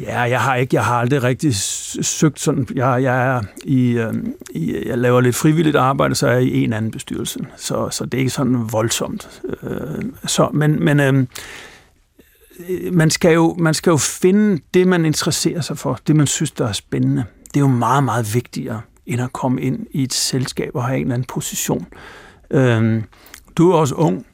Ja, 0.00 0.20
jeg 0.20 0.40
har 0.40 0.54
ikke, 0.54 0.76
jeg 0.76 0.84
har 0.84 0.94
aldrig 0.94 1.22
rigtig 1.22 1.54
søgt 1.54 2.40
sådan, 2.40 2.68
jeg, 2.74 3.02
jeg 3.02 3.26
er 3.26 3.42
i, 3.64 3.90
øh, 3.90 4.14
i, 4.50 4.88
jeg 4.88 4.98
laver 4.98 5.20
lidt 5.20 5.36
frivilligt 5.36 5.76
arbejde, 5.76 6.14
så 6.14 6.28
er 6.28 6.32
jeg 6.32 6.42
i 6.42 6.64
en 6.64 6.72
anden 6.72 6.90
bestyrelse, 6.90 7.38
så, 7.56 7.88
så 7.90 8.04
det 8.04 8.14
er 8.14 8.18
ikke 8.18 8.30
sådan 8.30 8.72
voldsomt. 8.72 9.42
Øh, 9.62 10.04
så, 10.26 10.48
men 10.52 10.84
men 10.84 11.00
øh, 11.00 11.26
man, 12.92 13.10
skal 13.10 13.34
jo, 13.34 13.56
man 13.58 13.74
skal 13.74 13.90
jo 13.90 13.96
finde 13.96 14.60
det, 14.74 14.88
man 14.88 15.04
interesserer 15.04 15.60
sig 15.60 15.78
for, 15.78 15.98
det 16.06 16.16
man 16.16 16.26
synes, 16.26 16.50
der 16.50 16.68
er 16.68 16.72
spændende. 16.72 17.24
Det 17.44 17.56
er 17.56 17.60
jo 17.60 17.68
meget, 17.68 18.04
meget 18.04 18.34
vigtigere, 18.34 18.80
end 19.06 19.20
at 19.20 19.32
komme 19.32 19.62
ind 19.62 19.86
i 19.90 20.02
et 20.02 20.12
selskab 20.12 20.70
og 20.74 20.84
have 20.84 20.96
en 20.96 21.02
eller 21.02 21.14
anden 21.14 21.26
position. 21.26 21.86
Øh, 22.50 23.02
du 23.56 23.70
er 23.70 23.76
også 23.76 23.94
ung. 23.94 24.26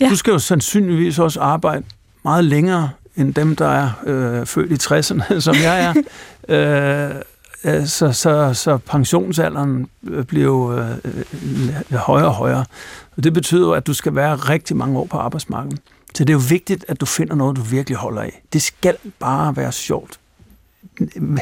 Ja. 0.00 0.08
Du 0.08 0.16
skal 0.16 0.30
jo 0.30 0.38
sandsynligvis 0.38 1.18
også 1.18 1.40
arbejde 1.40 1.84
meget 2.24 2.44
længere 2.44 2.90
end 3.18 3.34
dem, 3.34 3.56
der 3.56 3.68
er 3.68 3.90
øh, 4.06 4.46
født 4.46 4.72
i 4.72 4.94
60'erne, 4.94 5.40
som 5.46 5.54
jeg 5.54 5.84
er. 5.84 5.94
Øh, 6.48 7.14
øh, 7.64 7.86
så, 7.86 8.12
så, 8.12 8.54
så 8.54 8.76
pensionsalderen 8.76 9.86
øh, 10.08 10.24
bliver 10.24 10.46
jo 10.46 10.78
øh, 10.78 10.96
øh, 11.90 11.96
højere 11.96 12.26
og 12.26 12.34
højere. 12.34 12.64
Og 13.16 13.24
det 13.24 13.32
betyder 13.32 13.72
at 13.72 13.86
du 13.86 13.94
skal 13.94 14.14
være 14.14 14.36
rigtig 14.36 14.76
mange 14.76 14.98
år 14.98 15.06
på 15.06 15.16
arbejdsmarkedet. 15.16 15.80
Så 16.14 16.24
det 16.24 16.30
er 16.30 16.34
jo 16.34 16.42
vigtigt, 16.48 16.84
at 16.88 17.00
du 17.00 17.06
finder 17.06 17.34
noget, 17.34 17.56
du 17.56 17.62
virkelig 17.62 17.96
holder 17.96 18.22
af. 18.22 18.42
Det 18.52 18.62
skal 18.62 18.96
bare 19.18 19.56
være 19.56 19.72
sjovt. 19.72 20.20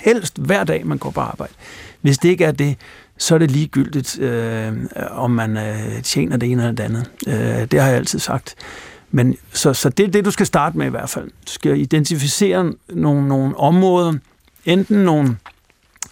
Helst 0.04 0.38
hver 0.38 0.64
dag, 0.64 0.86
man 0.86 0.98
går 0.98 1.10
på 1.10 1.20
arbejde. 1.20 1.52
Hvis 2.00 2.18
det 2.18 2.28
ikke 2.28 2.44
er 2.44 2.52
det, 2.52 2.76
så 3.18 3.34
er 3.34 3.38
det 3.38 3.50
ligegyldigt, 3.50 4.18
øh, 4.18 4.72
om 5.10 5.30
man 5.30 5.56
øh, 5.56 6.02
tjener 6.02 6.36
det 6.36 6.50
ene 6.50 6.62
eller 6.62 6.74
det 6.74 6.84
andet. 6.84 7.10
Øh, 7.26 7.70
det 7.70 7.80
har 7.80 7.88
jeg 7.88 7.96
altid 7.96 8.18
sagt. 8.18 8.54
Men, 9.16 9.36
så, 9.52 9.74
så 9.74 9.88
det 9.88 10.06
er 10.06 10.10
det, 10.10 10.24
du 10.24 10.30
skal 10.30 10.46
starte 10.46 10.78
med 10.78 10.86
i 10.86 10.90
hvert 10.90 11.10
fald. 11.10 11.24
Du 11.24 11.52
skal 11.52 11.80
identificere 11.80 12.72
nogle, 12.88 13.28
nogle 13.28 13.56
områder, 13.56 14.12
enten 14.64 14.96
nogle, 14.96 15.36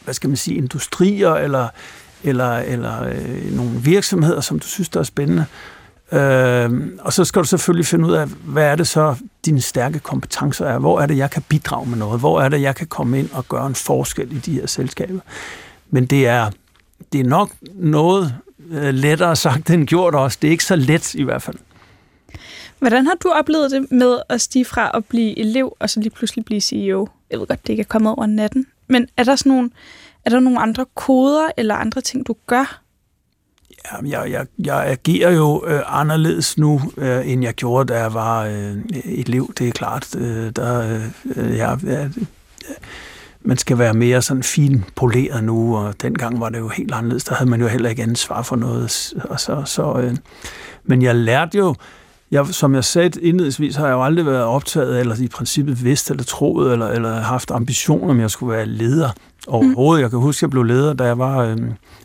hvad 0.05 0.15
skal 0.15 0.29
man 0.29 0.37
sige, 0.37 0.57
industrier 0.57 1.35
eller, 1.35 1.69
eller, 2.23 2.59
eller 2.59 3.05
øh, 3.09 3.57
nogle 3.57 3.71
virksomheder, 3.71 4.41
som 4.41 4.59
du 4.59 4.67
synes, 4.67 4.89
der 4.89 5.01
er 5.01 5.05
spændende. 5.05 5.45
Øh, 6.13 6.99
og 7.01 7.13
så 7.13 7.25
skal 7.25 7.43
du 7.43 7.47
selvfølgelig 7.47 7.87
finde 7.87 8.09
ud 8.09 8.13
af, 8.13 8.29
hvad 8.45 8.65
er 8.65 8.77
det 8.77 8.89
så, 8.89 9.17
dine 9.45 9.61
stærke 9.61 9.99
kompetencer 9.99 10.67
er. 10.67 10.79
Hvor 10.79 11.01
er 11.01 11.07
det, 11.07 11.17
jeg 11.17 11.31
kan 11.31 11.43
bidrage 11.49 11.87
med 11.87 11.99
noget? 11.99 12.21
Hvor 12.21 12.41
er 12.41 12.49
det, 12.49 12.61
jeg 12.61 12.77
kan 12.77 12.87
komme 12.87 13.19
ind 13.19 13.31
og 13.33 13.49
gøre 13.49 13.67
en 13.67 13.75
forskel 13.75 14.33
i 14.33 14.39
de 14.39 14.53
her 14.53 14.67
selskaber? 14.67 15.21
Men 15.91 16.07
det 16.07 16.27
er, 16.27 16.51
det 17.13 17.21
er 17.21 17.25
nok 17.25 17.51
noget 17.75 18.35
øh, 18.71 18.95
lettere 18.95 19.37
sagt 19.37 19.71
end 19.71 19.87
gjort 19.87 20.15
også. 20.15 20.39
Det 20.43 20.49
er 20.49 20.53
ikke 20.53 20.65
så 20.65 20.77
let 20.77 21.15
i 21.15 21.23
hvert 21.23 21.43
fald. 21.43 21.57
Hvordan 22.85 23.07
har 23.07 23.15
du 23.15 23.29
oplevet 23.29 23.71
det 23.71 23.93
med 23.93 24.19
at 24.29 24.41
stige 24.41 24.65
fra 24.65 24.91
at 24.95 25.05
blive 25.05 25.39
elev, 25.39 25.77
og 25.79 25.91
så 25.91 26.01
lige 26.01 26.11
pludselig 26.11 26.45
blive 26.45 26.61
CEO? 26.61 27.09
Jeg 27.31 27.41
ved 27.41 27.47
godt, 27.47 27.63
det 27.63 27.73
ikke 27.73 27.81
er 27.81 27.85
kommet 27.85 28.13
over 28.13 28.27
natten. 28.27 28.67
Men 28.89 29.09
er 29.17 29.25
der 29.25 29.37
sådan 29.37 29.53
nogle, 29.53 29.71
er 30.25 30.31
der 30.31 30.41
nogle 30.41 30.61
andre 30.61 30.87
koder 30.95 31.49
eller 31.57 31.75
andre 31.75 32.01
ting, 32.01 32.27
du 32.27 32.37
gør? 32.47 32.81
Jamen, 33.93 34.11
jeg, 34.11 34.31
jeg, 34.31 34.47
jeg 34.59 34.87
agerer 34.87 35.31
jo 35.31 35.65
øh, 35.67 35.81
anderledes 35.87 36.59
nu, 36.59 36.81
øh, 36.97 37.33
end 37.33 37.43
jeg 37.43 37.55
gjorde, 37.55 37.93
da 37.93 37.99
jeg 37.99 38.15
var 38.15 38.45
øh, 38.45 38.77
elev. 39.05 39.53
Det 39.59 39.69
er 39.69 39.73
klart. 39.73 40.17
Øh, 40.17 40.51
der, 40.57 41.01
øh, 41.37 41.57
jeg, 41.57 41.79
jeg, 41.85 42.11
man 43.41 43.57
skal 43.57 43.79
være 43.79 43.95
mere 43.95 44.23
sådan 44.23 44.43
fin 44.43 44.85
poleret 44.95 45.45
nu, 45.45 45.77
og 45.77 46.03
dengang 46.03 46.41
var 46.41 46.49
det 46.49 46.59
jo 46.59 46.69
helt 46.69 46.95
anderledes. 46.95 47.25
Der 47.25 47.35
havde 47.35 47.51
man 47.51 47.61
jo 47.61 47.67
heller 47.67 47.91
ikke 47.91 48.03
ansvar 48.03 48.43
for 48.43 48.57
noget. 48.57 49.15
Og 49.25 49.41
så, 49.41 49.63
så, 49.65 49.95
øh, 49.99 50.17
men 50.85 51.03
jeg 51.03 51.15
lærte 51.15 51.59
jo, 51.59 51.75
jeg, 52.35 52.47
som 52.47 52.75
jeg 52.75 52.85
sagde 52.85 53.21
indledningsvis, 53.21 53.77
har 53.77 53.87
jeg 53.87 53.93
jo 53.93 54.05
aldrig 54.05 54.27
været 54.27 54.45
optaget, 54.45 55.01
eller 55.01 55.21
i 55.21 55.29
princippet 55.29 55.85
vidst 55.85 56.11
eller 56.11 56.25
troet, 56.25 56.73
eller, 56.73 56.89
eller 56.89 57.21
haft 57.21 57.51
ambitioner 57.51 58.11
om, 58.11 58.21
jeg 58.21 58.31
skulle 58.31 58.57
være 58.57 58.67
leder 58.67 59.11
overhovedet. 59.47 60.01
Mm. 60.01 60.03
Jeg 60.03 60.11
kan 60.11 60.19
huske, 60.19 60.39
at 60.39 60.43
jeg 60.43 60.51
blev 60.51 60.63
leder, 60.63 60.93
da 60.93 61.05
jeg 61.05 61.19
var 61.19 61.39
øh, 61.39 61.59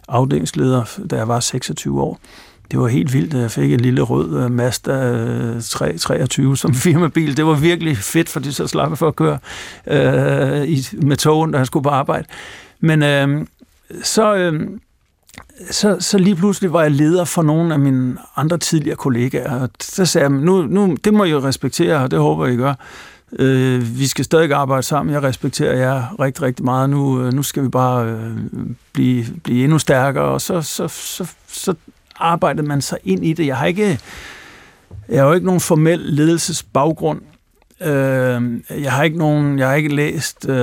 afdelingsleder, 0.07 0.83
da 1.11 1.15
jeg 1.15 1.27
var 1.27 1.39
26 1.39 2.01
år. 2.01 2.19
Det 2.71 2.79
var 2.79 2.87
helt 2.87 3.13
vildt, 3.13 3.33
at 3.33 3.41
jeg 3.41 3.51
fik 3.51 3.73
en 3.73 3.79
lille 3.79 4.01
rød 4.01 4.45
uh, 4.45 4.51
Mazda 4.51 4.93
323 5.61 6.57
som 6.57 6.73
firmabil. 6.73 7.37
Det 7.37 7.45
var 7.45 7.53
virkelig 7.53 7.97
fedt, 7.97 8.29
fordi 8.29 8.51
så 8.51 8.67
slap 8.67 8.89
jeg 8.89 8.97
for 8.97 9.07
at 9.07 9.15
køre 9.15 9.39
uh, 9.87 10.67
i, 10.67 10.85
med 11.01 11.17
togen, 11.17 11.51
da 11.51 11.57
jeg 11.57 11.67
skulle 11.67 11.83
på 11.83 11.89
arbejde. 11.89 12.27
Men 12.79 13.01
uh, 13.01 13.45
så, 14.03 14.49
uh, 14.51 14.59
så, 15.71 15.97
så 15.99 16.17
lige 16.17 16.35
pludselig 16.35 16.73
var 16.73 16.81
jeg 16.81 16.91
leder 16.91 17.25
for 17.25 17.41
nogle 17.41 17.73
af 17.73 17.79
mine 17.79 18.17
andre 18.35 18.57
tidligere 18.57 18.95
kollegaer. 18.95 19.59
Og 19.59 19.69
så 19.79 20.05
sagde 20.05 20.27
jeg, 20.27 20.31
nu, 20.31 20.61
nu, 20.61 20.97
det 21.03 21.13
må 21.13 21.23
I 21.23 21.29
jo 21.29 21.39
respektere, 21.39 21.97
og 21.97 22.11
det 22.11 22.19
håber 22.19 22.47
I 22.47 22.55
gør. 22.55 22.73
Øh, 23.39 23.99
vi 23.99 24.07
skal 24.07 24.25
stadig 24.25 24.53
arbejde 24.53 24.83
sammen. 24.83 25.13
Jeg 25.13 25.23
respekterer 25.23 25.77
jer 25.77 26.19
rigtig, 26.19 26.43
rigtig 26.43 26.65
meget. 26.65 26.89
Nu, 26.89 27.21
øh, 27.21 27.33
nu 27.33 27.43
skal 27.43 27.63
vi 27.63 27.67
bare 27.67 28.05
øh, 28.05 28.37
blive, 28.93 29.25
blive 29.43 29.63
endnu 29.63 29.79
stærkere. 29.79 30.23
Og 30.23 30.41
så, 30.41 30.61
så, 30.61 30.87
så, 30.87 31.27
så 31.47 31.73
arbejdede 32.15 32.67
man 32.67 32.81
sig 32.81 32.97
ind 33.03 33.25
i 33.25 33.33
det. 33.33 33.45
Jeg 33.45 33.57
har 33.57 33.65
ikke, 33.65 33.99
jeg 35.09 35.21
har 35.21 35.27
jo 35.27 35.33
ikke 35.33 35.45
nogen 35.45 35.61
formel 35.61 35.99
ledelsesbaggrund. 35.99 37.21
Øh, 37.81 38.41
jeg 38.83 38.91
har 38.91 39.03
ikke 39.03 39.17
nogen, 39.17 39.59
jeg 39.59 39.67
har 39.67 39.75
ikke 39.75 39.95
læst, 39.95 40.49
øh, 40.49 40.55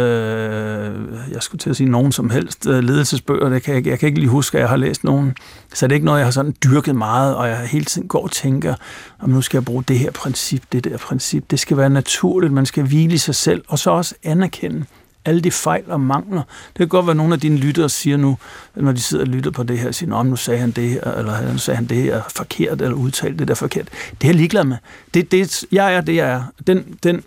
jeg 1.32 1.42
skulle 1.42 1.58
til 1.58 1.70
at 1.70 1.76
sige 1.76 1.88
nogen 1.88 2.12
som 2.12 2.30
helst 2.30 2.66
øh, 2.66 2.78
ledelsesbøger, 2.78 3.48
det 3.48 3.62
kan 3.62 3.74
jeg, 3.74 3.86
jeg 3.86 3.98
kan 3.98 4.06
ikke 4.06 4.18
lige 4.18 4.30
huske, 4.30 4.58
at 4.58 4.60
jeg 4.60 4.68
har 4.68 4.76
læst 4.76 5.04
nogen. 5.04 5.34
Så 5.74 5.86
det 5.86 5.92
er 5.92 5.94
ikke 5.94 6.06
noget, 6.06 6.18
jeg 6.18 6.26
har 6.26 6.30
sådan 6.30 6.54
dyrket 6.64 6.96
meget, 6.96 7.36
og 7.36 7.48
jeg 7.48 7.58
hele 7.58 7.84
tiden 7.84 8.08
går 8.08 8.22
og 8.22 8.30
tænker, 8.30 8.74
om 9.20 9.30
nu 9.30 9.42
skal 9.42 9.58
jeg 9.58 9.64
bruge 9.64 9.84
det 9.88 9.98
her 9.98 10.10
princip, 10.10 10.62
det 10.72 10.84
der 10.84 10.96
princip. 10.98 11.50
Det 11.50 11.60
skal 11.60 11.76
være 11.76 11.90
naturligt, 11.90 12.52
man 12.52 12.66
skal 12.66 12.84
hvile 12.84 13.14
i 13.14 13.18
sig 13.18 13.34
selv, 13.34 13.64
og 13.68 13.78
så 13.78 13.90
også 13.90 14.14
anerkende, 14.22 14.84
alle 15.26 15.40
de 15.40 15.50
fejl 15.50 15.84
og 15.86 16.00
mangler. 16.00 16.42
Det 16.68 16.76
kan 16.76 16.88
godt 16.88 17.06
være, 17.06 17.10
at 17.10 17.16
nogle 17.16 17.34
af 17.34 17.40
dine 17.40 17.56
lyttere 17.56 17.88
siger 17.88 18.16
nu, 18.16 18.38
når 18.74 18.92
de 18.92 19.00
sidder 19.00 19.24
og 19.24 19.28
lytter 19.28 19.50
på 19.50 19.62
det 19.62 19.78
her, 19.78 19.92
siger, 19.92 20.22
nu 20.22 20.36
sagde 20.36 20.60
han 20.60 20.70
det 20.70 20.88
her, 20.88 21.02
eller 21.02 21.52
nu 21.52 21.58
sagde 21.58 21.76
han 21.76 21.86
det 21.86 21.96
her 21.96 22.22
forkert, 22.36 22.82
eller 22.82 22.96
udtalte 22.96 23.38
det 23.38 23.48
der 23.48 23.54
forkert. 23.54 23.88
Det 24.10 24.24
er 24.24 24.28
jeg 24.28 24.34
ligeglad 24.34 24.64
med. 24.64 24.76
Det, 25.14 25.32
det, 25.32 25.64
jeg 25.72 25.94
er 25.94 26.00
det, 26.00 26.16
jeg 26.16 26.30
er. 26.30 26.42
Den, 26.66 26.98
den 27.02 27.22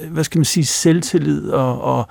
øh, 0.00 0.12
hvad 0.12 0.24
skal 0.24 0.38
man 0.38 0.44
sige, 0.44 0.66
selvtillid 0.66 1.50
og, 1.50 1.80
og, 1.82 2.08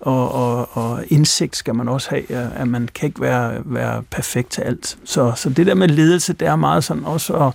og, 0.00 0.32
og, 0.32 0.76
og 0.76 1.04
indsigt 1.08 1.56
skal 1.56 1.74
man 1.74 1.88
også 1.88 2.10
have, 2.10 2.30
at 2.30 2.68
man 2.68 2.88
kan 2.94 3.06
ikke 3.06 3.20
være, 3.20 3.62
være 3.64 4.02
perfekt 4.02 4.50
til 4.50 4.62
alt. 4.62 4.98
Så, 5.04 5.32
så 5.36 5.50
det 5.50 5.66
der 5.66 5.74
med 5.74 5.88
ledelse, 5.88 6.32
det 6.32 6.48
er 6.48 6.56
meget 6.56 6.84
sådan 6.84 7.04
også 7.04 7.32
at, 7.34 7.52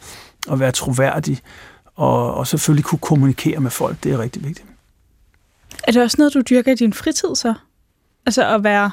at 0.51 0.59
være 0.59 0.71
troværdig, 0.71 1.39
og, 1.95 2.33
og 2.33 2.47
selvfølgelig 2.47 2.85
kunne 2.85 2.99
kommunikere 2.99 3.59
med 3.59 3.71
folk, 3.71 3.97
det 4.03 4.11
er 4.11 4.19
rigtig 4.19 4.43
vigtigt. 4.43 4.67
Er 5.87 5.91
det 5.91 6.01
også 6.01 6.15
noget, 6.17 6.33
du 6.33 6.41
dyrker 6.41 6.71
i 6.71 6.75
din 6.75 6.93
fritid 6.93 7.35
så? 7.35 7.53
Altså 8.25 8.55
at 8.55 8.63
være 8.63 8.91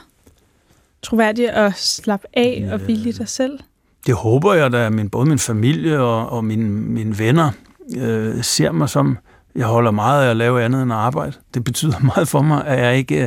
troværdig 1.03 1.57
og 1.57 1.73
slappe 1.77 2.27
af 2.33 2.65
ja. 2.67 2.73
og 2.73 2.79
hvile 2.79 3.09
i 3.09 3.13
dig 3.13 3.29
selv? 3.29 3.59
Det 4.07 4.15
håber 4.15 4.55
jeg 4.55 4.73
da, 4.73 4.91
min, 4.91 5.11
både 5.11 5.29
min 5.29 5.39
familie 5.39 6.01
og, 6.01 6.29
og 6.29 6.45
mine, 6.45 6.69
mine 6.69 7.19
venner 7.19 7.51
øh, 7.97 8.45
ser 8.45 8.73
mig 8.73 8.89
som, 8.89 9.19
jeg 9.55 9.67
holder 9.67 9.91
meget 9.91 10.27
af 10.27 10.31
at 10.31 10.37
lave 10.37 10.63
andet 10.63 10.83
end 10.83 10.93
at 10.93 10.99
arbejde. 10.99 11.33
Det 11.55 11.65
betyder 11.65 12.01
meget 12.15 12.29
for 12.29 12.43
mig, 12.43 12.67
at 12.67 12.79
jeg 12.79 12.97
ikke... 12.97 13.23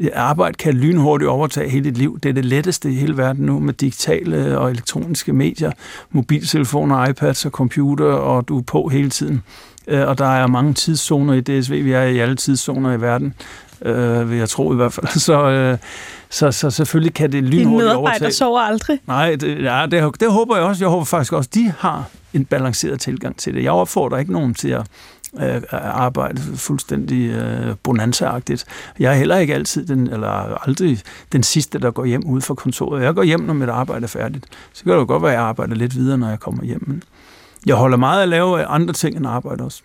Øh, 0.00 0.10
arbejde 0.14 0.54
kan 0.54 0.74
lynhurtigt 0.74 1.28
overtage 1.28 1.68
hele 1.68 1.84
dit 1.84 1.98
liv. 1.98 2.20
Det 2.22 2.28
er 2.28 2.32
det 2.32 2.44
letteste 2.44 2.90
i 2.90 2.94
hele 2.94 3.16
verden 3.16 3.46
nu 3.46 3.58
med 3.58 3.74
digitale 3.74 4.58
og 4.58 4.70
elektroniske 4.70 5.32
medier, 5.32 5.72
mobiltelefoner, 6.10 7.08
iPads 7.08 7.44
og 7.46 7.50
computer, 7.50 8.06
og 8.06 8.48
du 8.48 8.58
er 8.58 8.62
på 8.62 8.88
hele 8.88 9.10
tiden. 9.10 9.42
Øh, 9.86 10.08
og 10.08 10.18
der 10.18 10.26
er 10.26 10.46
mange 10.46 10.74
tidszoner 10.74 11.34
i 11.34 11.40
DSV. 11.40 11.84
Vi 11.84 11.92
er 11.92 12.02
i 12.02 12.18
alle 12.18 12.36
tidszoner 12.36 12.92
i 12.92 13.00
verden, 13.00 13.34
øh, 13.82 14.30
vil 14.30 14.38
jeg 14.38 14.48
tro 14.48 14.72
i 14.72 14.76
hvert 14.76 14.92
fald. 14.92 15.06
Så, 15.28 15.48
øh, 15.48 15.78
så, 16.30 16.52
så 16.52 16.70
selvfølgelig 16.70 17.14
kan 17.14 17.32
det 17.32 17.44
lynhurtigt 17.44 17.64
overtage. 17.64 17.78
Dine 17.78 17.88
medarbejdere 17.88 18.32
sover 18.32 18.60
aldrig? 18.60 18.98
Nej, 19.06 19.36
det, 19.36 19.62
ja, 19.62 19.86
det, 19.90 20.20
det 20.20 20.32
håber 20.32 20.56
jeg 20.56 20.64
også. 20.64 20.84
Jeg 20.84 20.90
håber 20.90 21.04
faktisk 21.04 21.32
også, 21.32 21.50
de 21.54 21.72
har 21.78 22.04
en 22.34 22.44
balanceret 22.44 23.00
tilgang 23.00 23.36
til 23.36 23.54
det. 23.54 23.62
Jeg 23.62 23.72
opfordrer 23.72 24.18
ikke 24.18 24.32
nogen 24.32 24.54
til 24.54 24.68
at 24.68 24.86
øh, 25.40 25.62
arbejde 25.72 26.40
fuldstændig 26.40 27.30
øh, 27.30 27.74
bonanza-agtigt. 27.82 28.64
Jeg 28.98 29.12
er 29.12 29.16
heller 29.16 29.36
ikke 29.36 29.54
altid 29.54 29.86
den, 29.86 30.06
eller 30.12 30.28
aldrig 30.68 31.00
den 31.32 31.42
sidste, 31.42 31.78
der 31.78 31.90
går 31.90 32.04
hjem 32.04 32.24
ud 32.26 32.40
fra 32.40 32.54
kontoret. 32.54 33.02
Jeg 33.02 33.14
går 33.14 33.22
hjem, 33.22 33.40
når 33.40 33.54
mit 33.54 33.68
arbejde 33.68 34.04
er 34.04 34.08
færdigt. 34.08 34.46
Så 34.72 34.84
kan 34.84 34.92
det 34.92 34.98
jo 34.98 35.04
godt 35.08 35.22
være, 35.22 35.32
at 35.32 35.38
jeg 35.38 35.44
arbejder 35.44 35.74
lidt 35.74 35.96
videre, 35.96 36.18
når 36.18 36.28
jeg 36.28 36.40
kommer 36.40 36.64
hjem. 36.64 37.02
Jeg 37.66 37.76
holder 37.76 37.96
meget 37.96 38.18
af 38.18 38.22
at 38.22 38.28
lave 38.28 38.64
andre 38.64 38.94
ting 38.94 39.16
end 39.16 39.26
arbejde 39.26 39.64
også. 39.64 39.82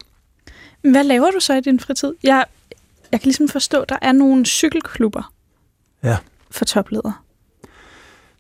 Hvad 0.82 1.04
laver 1.04 1.32
du 1.32 1.40
så 1.40 1.54
i 1.54 1.62
din 1.62 1.80
fritid? 1.80 2.14
Jeg, 2.24 2.46
jeg 3.12 3.20
kan 3.20 3.28
ligesom 3.28 3.48
forstå, 3.48 3.82
at 3.82 3.90
der 3.90 3.98
er 4.02 4.12
nogle 4.12 4.46
cykelklubber 4.46 5.34
ja. 6.04 6.18
for 6.52 6.66
topledere. 6.66 7.14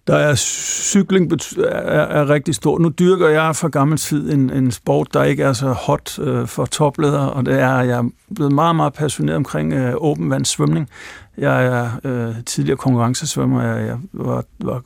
Der 0.08 0.16
er 0.16 0.36
cykling 0.36 1.32
er, 1.58 2.02
er 2.02 2.30
rigtig 2.30 2.56
stor. 2.56 2.80
Nu 2.80 2.90
dyrker 2.90 3.30
jeg 3.30 3.56
for 3.56 3.70
gammel 3.70 3.98
tid 3.98 4.32
en, 4.32 4.50
en 4.50 4.72
sport, 4.72 5.14
der 5.14 5.24
ikke 5.24 5.44
er 5.44 5.54
så 5.54 5.72
hot 5.72 6.20
øh, 6.20 6.48
for 6.48 6.66
topledere, 6.66 7.34
og 7.34 7.46
det 7.46 7.60
er, 7.60 7.82
jeg 7.82 7.98
er 7.98 8.10
blevet 8.36 8.52
meget, 8.52 8.76
meget 8.76 8.94
passioneret 8.94 9.36
omkring 9.36 9.74
øh, 9.74 9.94
åben 9.98 10.46
svømning. 10.46 10.90
Jeg 11.38 11.66
er 11.66 11.90
øh, 12.04 12.36
tidligere 12.46 12.78
konkurrencesvømmer. 12.78 13.64
Jeg, 13.64 13.88
jeg 13.88 13.98
var, 14.14 14.44
var 14.60 14.82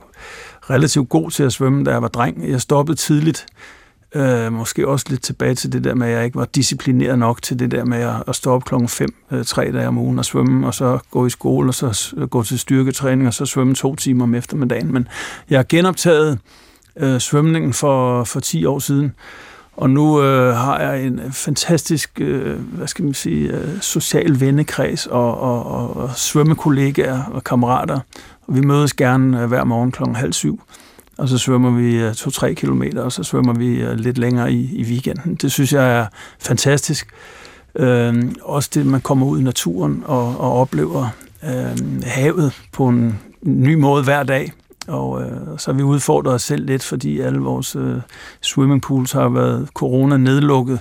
relativt 0.70 1.10
god 1.10 1.32
til 1.32 1.44
at 1.44 1.54
svømme, 1.54 1.84
da 1.84 1.92
jeg 1.92 2.02
var 2.02 2.08
dreng. 2.08 2.50
Jeg 2.50 2.62
stoppede 2.62 2.98
tidligt 2.98 3.46
Øh, 4.16 4.54
måske 4.54 4.88
også 4.88 5.06
lidt 5.10 5.22
tilbage 5.22 5.56
til 5.56 5.72
det 5.72 5.84
der 5.84 5.96
med, 5.96 6.08
at 6.08 6.14
jeg 6.14 6.26
ikke 6.26 6.38
var 6.38 6.46
disciplineret 6.46 7.20
nok 7.20 7.42
til 7.42 7.60
det 7.60 7.72
der 7.72 7.86
med 7.86 8.12
at, 8.28 8.36
stå 8.36 8.52
op 8.52 8.66
klokken 8.66 8.90
5, 8.90 9.16
øh, 9.32 9.46
tre 9.46 9.72
dage 9.72 9.88
om 9.88 9.98
ugen 9.98 10.20
og 10.20 10.26
svømme, 10.26 10.68
og 10.68 10.74
så 10.74 11.00
gå 11.12 11.26
i 11.26 11.30
skole, 11.30 11.70
og 11.70 11.74
så 11.74 12.14
øh, 12.18 12.28
gå 12.28 12.44
til 12.44 12.60
styrketræning, 12.60 13.28
og 13.28 13.34
så 13.34 13.46
svømme 13.46 13.76
to 13.76 13.96
timer 13.96 14.24
om 14.24 14.36
eftermiddagen. 14.36 14.94
Men 14.94 15.08
jeg 15.50 15.60
har 15.60 15.66
genoptaget 15.70 16.40
øh, 16.98 17.20
svømningen 17.20 17.74
for, 17.74 18.24
for 18.24 18.40
10 18.40 18.66
år 18.66 18.80
siden, 18.80 19.14
og 19.78 19.90
nu 19.90 20.22
øh, 20.22 20.56
har 20.56 20.80
jeg 20.80 21.06
en 21.06 21.22
fantastisk, 21.32 22.12
øh, 22.22 22.60
hvad 22.60 22.88
skal 22.88 23.06
man 23.06 23.14
sige, 23.14 23.52
øh, 23.52 23.82
social 23.82 24.40
vennekreds 24.40 25.06
og, 25.08 25.40
og, 25.40 25.66
og, 25.66 25.98
og 25.98 26.10
svømmekollegaer 26.16 27.24
og 27.24 27.44
kammerater. 27.44 28.00
Og 28.48 28.56
vi 28.56 28.62
mødes 28.62 28.94
gerne 28.94 29.42
øh, 29.42 29.48
hver 29.48 29.64
morgen 29.64 29.92
klokken 29.92 30.16
halv 30.16 30.34
syv 30.34 30.62
og 31.18 31.30
så 31.30 31.38
svømmer 31.38 31.72
vi 31.72 32.10
2-3 32.10 32.48
øh, 32.48 32.56
kilometer, 32.56 33.02
og 33.02 33.12
så 33.12 33.24
svømmer 33.24 33.54
vi 33.54 33.82
øh, 33.82 33.94
lidt 33.98 34.18
længere 34.18 34.54
i, 34.54 34.70
i 34.76 34.84
weekenden. 34.84 35.36
Det 35.36 35.52
synes 35.52 35.74
jeg 35.74 36.00
er 36.00 36.06
fantastisk. 36.40 37.08
Øh, 37.76 38.24
også 38.42 38.70
det, 38.74 38.86
man 38.86 39.02
kommer 39.02 39.26
ud 39.26 39.40
i 39.40 39.44
naturen 39.44 40.04
og, 40.06 40.40
og 40.40 40.54
oplever 40.54 41.08
øh, 41.44 42.04
havet 42.04 42.62
på 42.72 42.88
en 42.88 43.20
ny 43.42 43.74
måde 43.74 44.04
hver 44.04 44.24
dag. 44.24 44.52
Og 44.88 45.22
øh, 45.22 45.38
så 45.58 45.72
har 45.72 45.78
vi 45.78 45.84
udfordret 45.84 46.34
os 46.34 46.42
selv 46.42 46.66
lidt, 46.66 46.84
fordi 46.84 47.20
alle 47.20 47.40
vores 47.40 47.76
øh, 47.76 47.98
swimmingpools 48.42 49.12
har 49.12 49.30
været 49.30 49.70
corona 49.74 50.18
nedlukket, 50.18 50.80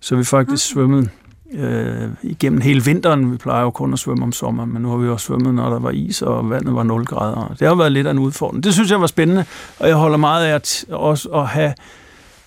så 0.00 0.16
vi 0.16 0.24
faktisk 0.24 0.66
okay. 0.66 0.74
svømmet 0.74 1.10
øh, 1.54 2.08
igennem 2.22 2.60
hele 2.60 2.84
vinteren. 2.84 3.32
Vi 3.32 3.36
plejer 3.36 3.62
jo 3.62 3.70
kun 3.70 3.92
at 3.92 3.98
svømme 3.98 4.24
om 4.24 4.32
sommeren, 4.32 4.72
men 4.72 4.82
nu 4.82 4.90
har 4.90 4.96
vi 4.96 5.08
også 5.08 5.26
svømmet, 5.26 5.54
når 5.54 5.70
der 5.70 5.78
var 5.78 5.90
is, 5.90 6.22
og 6.22 6.50
vandet 6.50 6.74
var 6.74 6.82
0 6.82 7.04
grader. 7.04 7.54
Det 7.58 7.68
har 7.68 7.74
været 7.74 7.92
lidt 7.92 8.06
af 8.06 8.10
en 8.10 8.18
udfordring. 8.18 8.64
Det 8.64 8.74
synes 8.74 8.90
jeg 8.90 9.00
var 9.00 9.06
spændende, 9.06 9.44
og 9.78 9.88
jeg 9.88 9.96
holder 9.96 10.16
meget 10.16 10.46
af 10.46 10.54
at, 10.54 10.84
også 10.88 11.28
at 11.28 11.46
have 11.46 11.74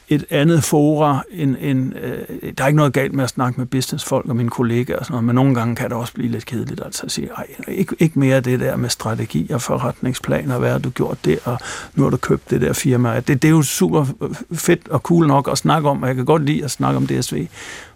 et 0.10 0.26
andet 0.30 0.64
fora. 0.64 1.24
End, 1.32 1.56
end, 1.60 1.94
øh, 2.02 2.54
der 2.58 2.64
er 2.64 2.68
ikke 2.68 2.78
noget 2.78 2.94
galt 2.94 3.14
med 3.14 3.24
at 3.24 3.30
snakke 3.30 3.60
med 3.60 3.68
businessfolk 3.68 4.30
og 4.30 4.36
mine 4.36 4.50
kollegaer 4.50 4.98
og 4.98 5.06
sådan 5.06 5.14
noget, 5.14 5.26
men 5.26 5.36
nogle 5.36 5.56
gange 5.56 5.76
kan 5.76 5.90
det 5.90 5.98
også 5.98 6.14
blive 6.14 6.32
lidt 6.32 6.46
kedeligt 6.46 6.82
altså 6.86 7.06
at 7.06 7.12
sige, 7.12 7.30
ej, 7.38 7.48
ikke, 7.68 7.96
ikke 8.00 8.20
mere 8.20 8.40
det 8.40 8.60
der 8.60 8.76
med 8.76 8.90
strategi 8.90 9.50
og 9.52 9.62
forretningsplaner, 9.62 10.60
hvad 10.60 10.72
har 10.72 10.80
du 10.80 10.90
gjort 10.90 11.18
det, 11.26 11.40
og 11.46 11.58
nu 11.96 12.04
har 12.04 12.10
du 12.10 12.18
købt 12.18 12.50
det 12.50 12.62
der 12.62 12.74
firma. 12.74 13.16
Det, 13.16 13.28
det 13.28 13.46
er 13.46 13.52
jo 13.52 13.62
super 13.62 14.06
fedt 14.54 14.88
og 14.88 15.00
cool 15.00 15.28
nok 15.28 15.50
at 15.52 15.58
snakke 15.58 15.90
om, 15.90 16.02
og 16.02 16.08
jeg 16.08 16.16
kan 16.16 16.26
godt 16.26 16.46
lide 16.46 16.64
at 16.64 16.72
snakke 16.72 16.98
om 16.98 17.08
DSV, 17.08 17.48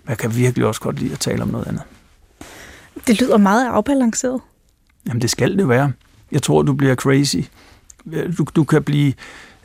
jeg 0.07 0.17
kan 0.17 0.35
virkelig 0.35 0.67
også 0.67 0.81
godt 0.81 0.99
lide 0.99 1.13
at 1.13 1.19
tale 1.19 1.41
om 1.43 1.49
noget 1.49 1.67
andet. 1.67 1.81
Det 3.07 3.21
lyder 3.21 3.37
meget 3.37 3.67
afbalanceret. 3.67 4.41
Jamen 5.07 5.21
det 5.21 5.29
skal 5.29 5.57
det 5.57 5.69
være. 5.69 5.91
Jeg 6.31 6.41
tror, 6.41 6.61
du 6.61 6.73
bliver 6.73 6.95
crazy. 6.95 7.37
Du, 8.37 8.45
du 8.55 8.63
kan 8.63 8.83
blive 8.83 9.13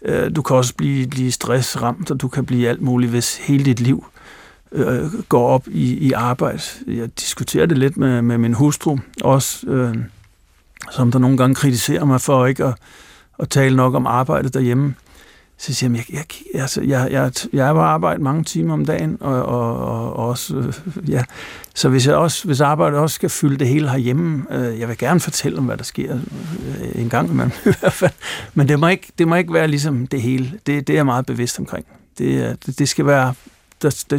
Øh, 0.04 0.36
du 0.36 0.42
kan 0.42 0.56
også 0.56 0.74
blive, 0.74 1.06
blive 1.06 1.32
stressramt, 1.32 2.10
og 2.10 2.20
du 2.20 2.28
kan 2.28 2.46
blive 2.46 2.68
alt 2.68 2.82
muligt, 2.82 3.10
hvis 3.10 3.36
hele 3.36 3.64
dit 3.64 3.80
liv 3.80 4.06
øh, 4.72 5.12
går 5.28 5.48
op 5.48 5.68
i, 5.68 5.94
i 5.94 6.12
arbejde. 6.12 6.62
Jeg 6.86 7.20
diskuterer 7.20 7.66
det 7.66 7.78
lidt 7.78 7.96
med, 7.96 8.22
med 8.22 8.38
min 8.38 8.54
hustru 8.54 8.98
også, 9.24 9.66
øh, 9.66 9.96
som 10.90 11.12
der 11.12 11.18
nogle 11.18 11.36
gange 11.36 11.54
kritiserer 11.54 12.04
mig 12.04 12.20
for 12.20 12.46
ikke 12.46 12.64
at, 12.64 12.74
at 13.38 13.48
tale 13.48 13.76
nok 13.76 13.94
om 13.94 14.06
arbejdet 14.06 14.54
derhjemme. 14.54 14.94
Så 15.62 15.74
siger 15.74 15.90
jeg, 15.90 16.04
jeg, 16.12 16.24
jeg, 16.54 16.60
altså, 16.62 16.82
jeg, 16.82 17.08
jeg, 17.10 17.32
jeg 17.52 17.68
er 17.68 17.72
på 17.72 17.80
arbejde 17.80 18.22
mange 18.22 18.44
timer 18.44 18.74
om 18.74 18.86
dagen, 18.86 19.16
og, 19.20 19.42
og, 19.42 19.76
og, 19.76 20.12
og 20.12 20.28
også, 20.28 20.56
øh, 20.56 21.10
ja. 21.10 21.24
Så 21.74 21.88
hvis, 21.88 22.06
jeg 22.06 22.14
også, 22.14 22.44
hvis 22.44 22.60
arbejdet 22.60 22.98
også 22.98 23.14
skal 23.14 23.28
fylde 23.28 23.58
det 23.58 23.68
hele 23.68 23.90
herhjemme, 23.90 24.46
øh, 24.50 24.80
jeg 24.80 24.88
vil 24.88 24.98
gerne 24.98 25.20
fortælle 25.20 25.58
om, 25.58 25.64
hvad 25.64 25.76
der 25.76 25.84
sker 25.84 26.14
øh, 26.14 27.02
en 27.02 27.08
gang 27.08 27.30
imellem 27.30 27.52
i 27.66 27.74
hvert 27.80 27.92
fald. 27.92 28.12
Men 28.54 28.68
det 28.68 28.80
må 28.80 28.88
ikke, 28.88 29.12
det 29.18 29.28
må 29.28 29.34
ikke 29.34 29.52
være 29.52 29.68
ligesom 29.68 30.06
det 30.06 30.22
hele. 30.22 30.52
Det, 30.66 30.86
det 30.86 30.90
er 30.90 30.98
jeg 30.98 31.06
meget 31.06 31.26
bevidst 31.26 31.58
omkring. 31.58 31.86
Det, 32.18 32.56
det, 32.66 32.78
det 32.78 32.88
skal 32.88 33.06
være... 33.06 33.34
Der, 33.82 34.04
der, 34.10 34.18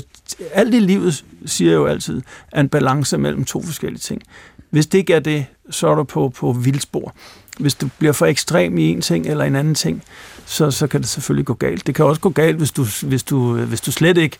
alt 0.53 0.73
i 0.73 0.79
livet, 0.79 1.25
siger 1.45 1.73
jo 1.73 1.85
altid, 1.85 2.21
er 2.51 2.61
en 2.61 2.69
balance 2.69 3.17
mellem 3.17 3.45
to 3.45 3.63
forskellige 3.63 3.99
ting. 3.99 4.21
Hvis 4.69 4.87
det 4.87 4.97
ikke 4.97 5.13
er 5.13 5.19
det, 5.19 5.45
så 5.69 5.87
er 5.87 5.95
du 5.95 6.03
på, 6.03 6.29
på 6.29 6.51
vildspor. 6.51 7.15
Hvis 7.59 7.75
du 7.75 7.89
bliver 7.99 8.13
for 8.13 8.25
ekstrem 8.25 8.77
i 8.77 8.89
en 8.89 9.01
ting 9.01 9.27
eller 9.27 9.43
en 9.43 9.55
anden 9.55 9.75
ting, 9.75 10.03
så, 10.45 10.71
så 10.71 10.87
kan 10.87 11.01
det 11.01 11.09
selvfølgelig 11.09 11.45
gå 11.45 11.53
galt. 11.53 11.87
Det 11.87 11.95
kan 11.95 12.05
også 12.05 12.21
gå 12.21 12.29
galt, 12.29 12.57
hvis 12.57 12.71
du, 12.71 12.85
hvis 13.03 13.23
du, 13.23 13.57
hvis 13.57 13.81
du 13.81 13.91
slet 13.91 14.17
ikke 14.17 14.37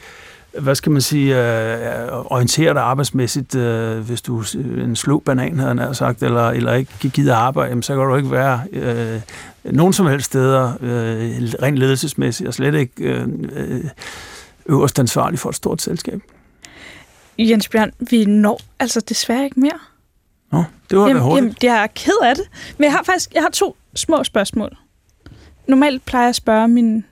hvad 0.59 0.75
skal 0.75 0.91
man 0.91 1.01
sige, 1.01 1.37
øh, 1.37 2.07
orienterer 2.11 2.73
dig 2.73 2.81
arbejdsmæssigt, 2.81 3.55
øh, 3.55 3.99
hvis 3.99 4.21
du 4.21 4.43
øh, 4.55 4.83
en 4.83 4.95
slå 4.95 5.19
banan, 5.19 5.59
havde 5.59 5.79
han 5.79 5.95
sagt, 5.95 6.23
eller, 6.23 6.49
eller 6.49 6.73
ikke 6.73 7.09
gider 7.09 7.35
arbejde, 7.35 7.69
jamen, 7.69 7.83
så 7.83 7.95
kan 7.95 8.07
du 8.07 8.15
ikke 8.15 8.31
være 8.31 8.61
øh, 8.71 9.21
nogen 9.63 9.93
som 9.93 10.07
helst 10.07 10.25
steder 10.25 10.73
øh, 10.81 11.53
rent 11.61 11.77
ledelsesmæssigt, 11.77 12.47
og 12.47 12.53
slet 12.53 12.75
ikke 12.75 13.03
øh, 13.03 13.27
øh 13.55 13.83
øverst 14.65 14.99
ansvarlig 14.99 15.39
for 15.39 15.49
et 15.49 15.55
stort 15.55 15.81
selskab. 15.81 16.21
Jens 17.37 17.69
Bjørn, 17.69 17.91
vi 17.99 18.25
når 18.25 18.59
altså 18.79 18.99
desværre 18.99 19.43
ikke 19.43 19.59
mere. 19.59 19.79
Det 20.93 21.01
var 21.01 21.07
jamen, 21.07 21.21
da 21.23 21.27
hurtigt. 21.29 21.63
Jamen, 21.63 21.75
jeg 21.77 21.83
er 21.83 21.87
ked 21.87 22.17
af 22.23 22.35
det. 22.35 22.45
Men 22.77 22.83
jeg 22.83 22.91
har 22.93 23.03
faktisk 23.03 23.33
jeg 23.33 23.41
har 23.41 23.49
to 23.49 23.75
små 23.95 24.23
spørgsmål. 24.23 24.77
Normalt 25.67 26.05
plejer 26.05 26.23
jeg 26.25 26.29
at 26.29 26.35
spørge 26.35 26.67
mine, 26.67 27.03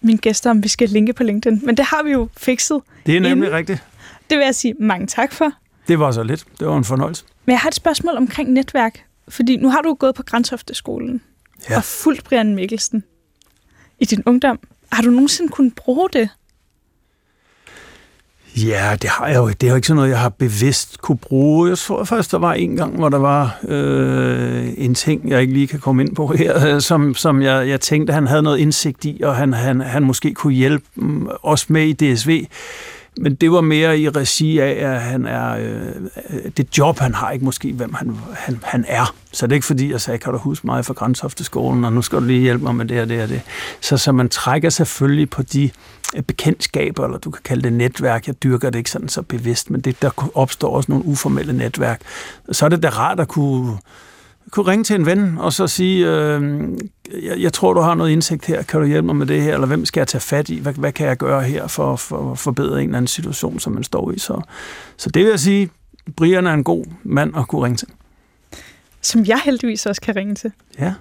mine 0.00 0.18
gæster, 0.18 0.50
om 0.50 0.62
vi 0.62 0.68
skal 0.68 0.88
linke 0.88 1.12
på 1.12 1.22
LinkedIn. 1.22 1.60
Men 1.66 1.76
det 1.76 1.84
har 1.84 2.02
vi 2.02 2.10
jo 2.10 2.28
fikset. 2.36 2.80
Det 3.06 3.16
er 3.16 3.20
nemlig 3.20 3.46
inden. 3.46 3.52
rigtigt. 3.58 3.82
Det 4.30 4.38
vil 4.38 4.44
jeg 4.44 4.54
sige 4.54 4.74
mange 4.80 5.06
tak 5.06 5.32
for. 5.32 5.52
Det 5.88 5.98
var 5.98 6.12
så 6.12 6.22
lidt. 6.22 6.44
Det 6.60 6.66
var 6.68 6.76
en 6.78 6.84
fornøjelse. 6.84 7.24
Men 7.44 7.52
jeg 7.52 7.60
har 7.60 7.68
et 7.68 7.74
spørgsmål 7.74 8.16
omkring 8.16 8.52
netværk. 8.52 9.04
Fordi 9.28 9.56
nu 9.56 9.70
har 9.70 9.80
du 9.80 9.94
gået 9.94 10.14
på 10.14 10.22
Grænsofteskolen 10.22 11.22
Ja. 11.70 11.76
og 11.76 11.84
fulgt 11.84 12.24
Brian 12.24 12.54
Mikkelsen 12.54 13.04
i 14.00 14.04
din 14.04 14.22
ungdom. 14.26 14.58
Har 14.92 15.02
du 15.02 15.10
nogensinde 15.10 15.48
kunnet 15.52 15.74
bruge 15.74 16.08
det? 16.12 16.28
Ja, 18.56 18.96
det 19.02 19.10
har 19.10 19.26
jeg 19.26 19.36
jo. 19.36 19.48
Det 19.48 19.62
er 19.62 19.68
jo 19.68 19.76
ikke 19.76 19.86
sådan 19.86 19.96
noget, 19.96 20.10
jeg 20.10 20.18
har 20.18 20.28
bevidst 20.28 21.00
kunne 21.00 21.18
bruge. 21.18 21.68
Jeg 21.68 21.78
tror 21.78 22.04
først, 22.04 22.32
der 22.32 22.38
var 22.38 22.52
en 22.52 22.76
gang, 22.76 22.96
hvor 22.96 23.08
der 23.08 23.18
var 23.18 23.58
øh, 23.68 24.68
en 24.76 24.94
ting, 24.94 25.30
jeg 25.30 25.40
ikke 25.40 25.52
lige 25.52 25.66
kan 25.66 25.80
komme 25.80 26.02
ind 26.02 26.14
på 26.16 26.26
her, 26.26 26.74
øh, 26.74 26.80
som, 26.80 27.14
som 27.14 27.42
jeg, 27.42 27.68
jeg 27.68 27.80
tænkte, 27.80 28.12
han 28.12 28.26
havde 28.26 28.42
noget 28.42 28.58
indsigt 28.58 29.04
i, 29.04 29.20
og 29.24 29.36
han, 29.36 29.52
han, 29.52 29.80
han 29.80 30.02
måske 30.02 30.34
kunne 30.34 30.52
hjælpe 30.52 30.84
mm, 30.94 31.28
os 31.42 31.70
med 31.70 31.82
i 31.82 31.92
DSV. 31.92 32.44
Men 33.16 33.34
det 33.34 33.52
var 33.52 33.60
mere 33.60 33.98
i 33.98 34.08
regi 34.08 34.58
af, 34.58 34.92
at 34.92 35.00
han 35.00 35.26
er, 35.26 35.56
øh, 35.56 36.50
det 36.56 36.78
job, 36.78 36.98
han 36.98 37.14
har, 37.14 37.30
ikke 37.30 37.44
måske, 37.44 37.72
hvem 37.72 37.94
han, 37.94 38.16
han, 38.32 38.58
han 38.62 38.84
er. 38.88 39.14
Så 39.32 39.46
det 39.46 39.52
er 39.52 39.54
ikke 39.54 39.66
fordi, 39.66 39.90
jeg 39.90 40.00
sagde, 40.00 40.18
kan 40.18 40.32
du 40.32 40.38
huske 40.38 40.66
mig 40.66 40.84
fra 40.84 40.94
Grænsofteskolen, 40.94 41.84
og 41.84 41.92
nu 41.92 42.02
skal 42.02 42.18
du 42.18 42.24
lige 42.24 42.40
hjælpe 42.40 42.64
mig 42.64 42.74
med 42.74 42.84
det 42.84 43.00
og 43.00 43.08
det 43.08 43.22
og 43.22 43.28
det. 43.28 43.40
Så, 43.80 43.96
så 43.96 44.12
man 44.12 44.28
trækker 44.28 44.70
selvfølgelig 44.70 45.30
på 45.30 45.42
de 45.42 45.70
øh, 46.16 46.22
bekendtskaber, 46.22 47.04
eller 47.04 47.18
du 47.18 47.30
kan 47.30 47.42
kalde 47.44 47.62
det 47.62 47.72
netværk. 47.72 48.26
Jeg 48.26 48.42
dyrker 48.42 48.70
det 48.70 48.78
ikke 48.78 48.90
sådan 48.90 49.08
så 49.08 49.22
bevidst, 49.22 49.70
men 49.70 49.80
det, 49.80 50.02
der 50.02 50.30
opstår 50.34 50.76
også 50.76 50.92
nogle 50.92 51.04
uformelle 51.04 51.52
netværk. 51.52 52.00
Så 52.52 52.64
er 52.64 52.68
det 52.68 52.82
da 52.82 52.88
rart 52.88 53.20
at 53.20 53.28
kunne, 53.28 53.78
kunne 54.50 54.66
ringe 54.70 54.84
til 54.84 54.96
en 54.96 55.06
ven 55.06 55.38
og 55.38 55.52
så 55.52 55.66
sige, 55.66 56.06
øh, 56.10 56.68
jeg, 57.22 57.38
jeg 57.40 57.52
tror, 57.52 57.72
du 57.72 57.80
har 57.80 57.94
noget 57.94 58.10
indsigt 58.10 58.46
her, 58.46 58.62
kan 58.62 58.80
du 58.80 58.86
hjælpe 58.86 59.06
mig 59.06 59.16
med 59.16 59.26
det 59.26 59.42
her, 59.42 59.54
eller 59.54 59.66
hvem 59.66 59.84
skal 59.84 60.00
jeg 60.00 60.08
tage 60.08 60.20
fat 60.20 60.48
i, 60.48 60.58
hvad, 60.58 60.72
hvad 60.72 60.92
kan 60.92 61.06
jeg 61.06 61.16
gøre 61.16 61.42
her 61.42 61.66
for, 61.66 61.96
for 61.96 62.32
at 62.32 62.38
forbedre 62.38 62.78
en 62.82 62.84
eller 62.88 62.96
anden 62.96 63.08
situation, 63.08 63.60
som 63.60 63.72
man 63.72 63.84
står 63.84 64.10
i. 64.10 64.18
Så, 64.18 64.40
så 64.96 65.10
det 65.10 65.22
vil 65.22 65.30
jeg 65.30 65.40
sige, 65.40 65.70
Brian 66.16 66.46
er 66.46 66.52
en 66.54 66.64
god 66.64 66.84
mand 67.02 67.36
at 67.36 67.48
kunne 67.48 67.64
ringe 67.64 67.76
til. 67.76 67.88
Som 69.00 69.24
jeg 69.24 69.40
heldigvis 69.44 69.86
også 69.86 70.00
kan 70.00 70.16
ringe 70.16 70.34
til. 70.34 70.52
Ja, 70.78 70.94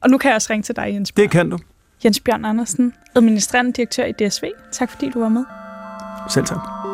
Og 0.00 0.10
nu 0.10 0.18
kan 0.18 0.28
jeg 0.28 0.34
også 0.34 0.48
ringe 0.52 0.62
til 0.62 0.76
dig, 0.76 0.86
Jens 0.92 1.12
Bjørn. 1.12 1.24
det 1.24 1.30
kan 1.30 1.50
du. 1.50 1.58
Jens 2.04 2.20
Bjørn 2.20 2.44
Andersen, 2.44 2.92
administrerende 3.16 3.72
direktør 3.72 4.04
i 4.04 4.12
DSV. 4.12 4.44
Tak 4.72 4.90
fordi 4.90 5.10
du 5.10 5.20
var 5.20 5.28
med. 5.28 5.44
Selv 6.30 6.46
tak. 6.46 6.93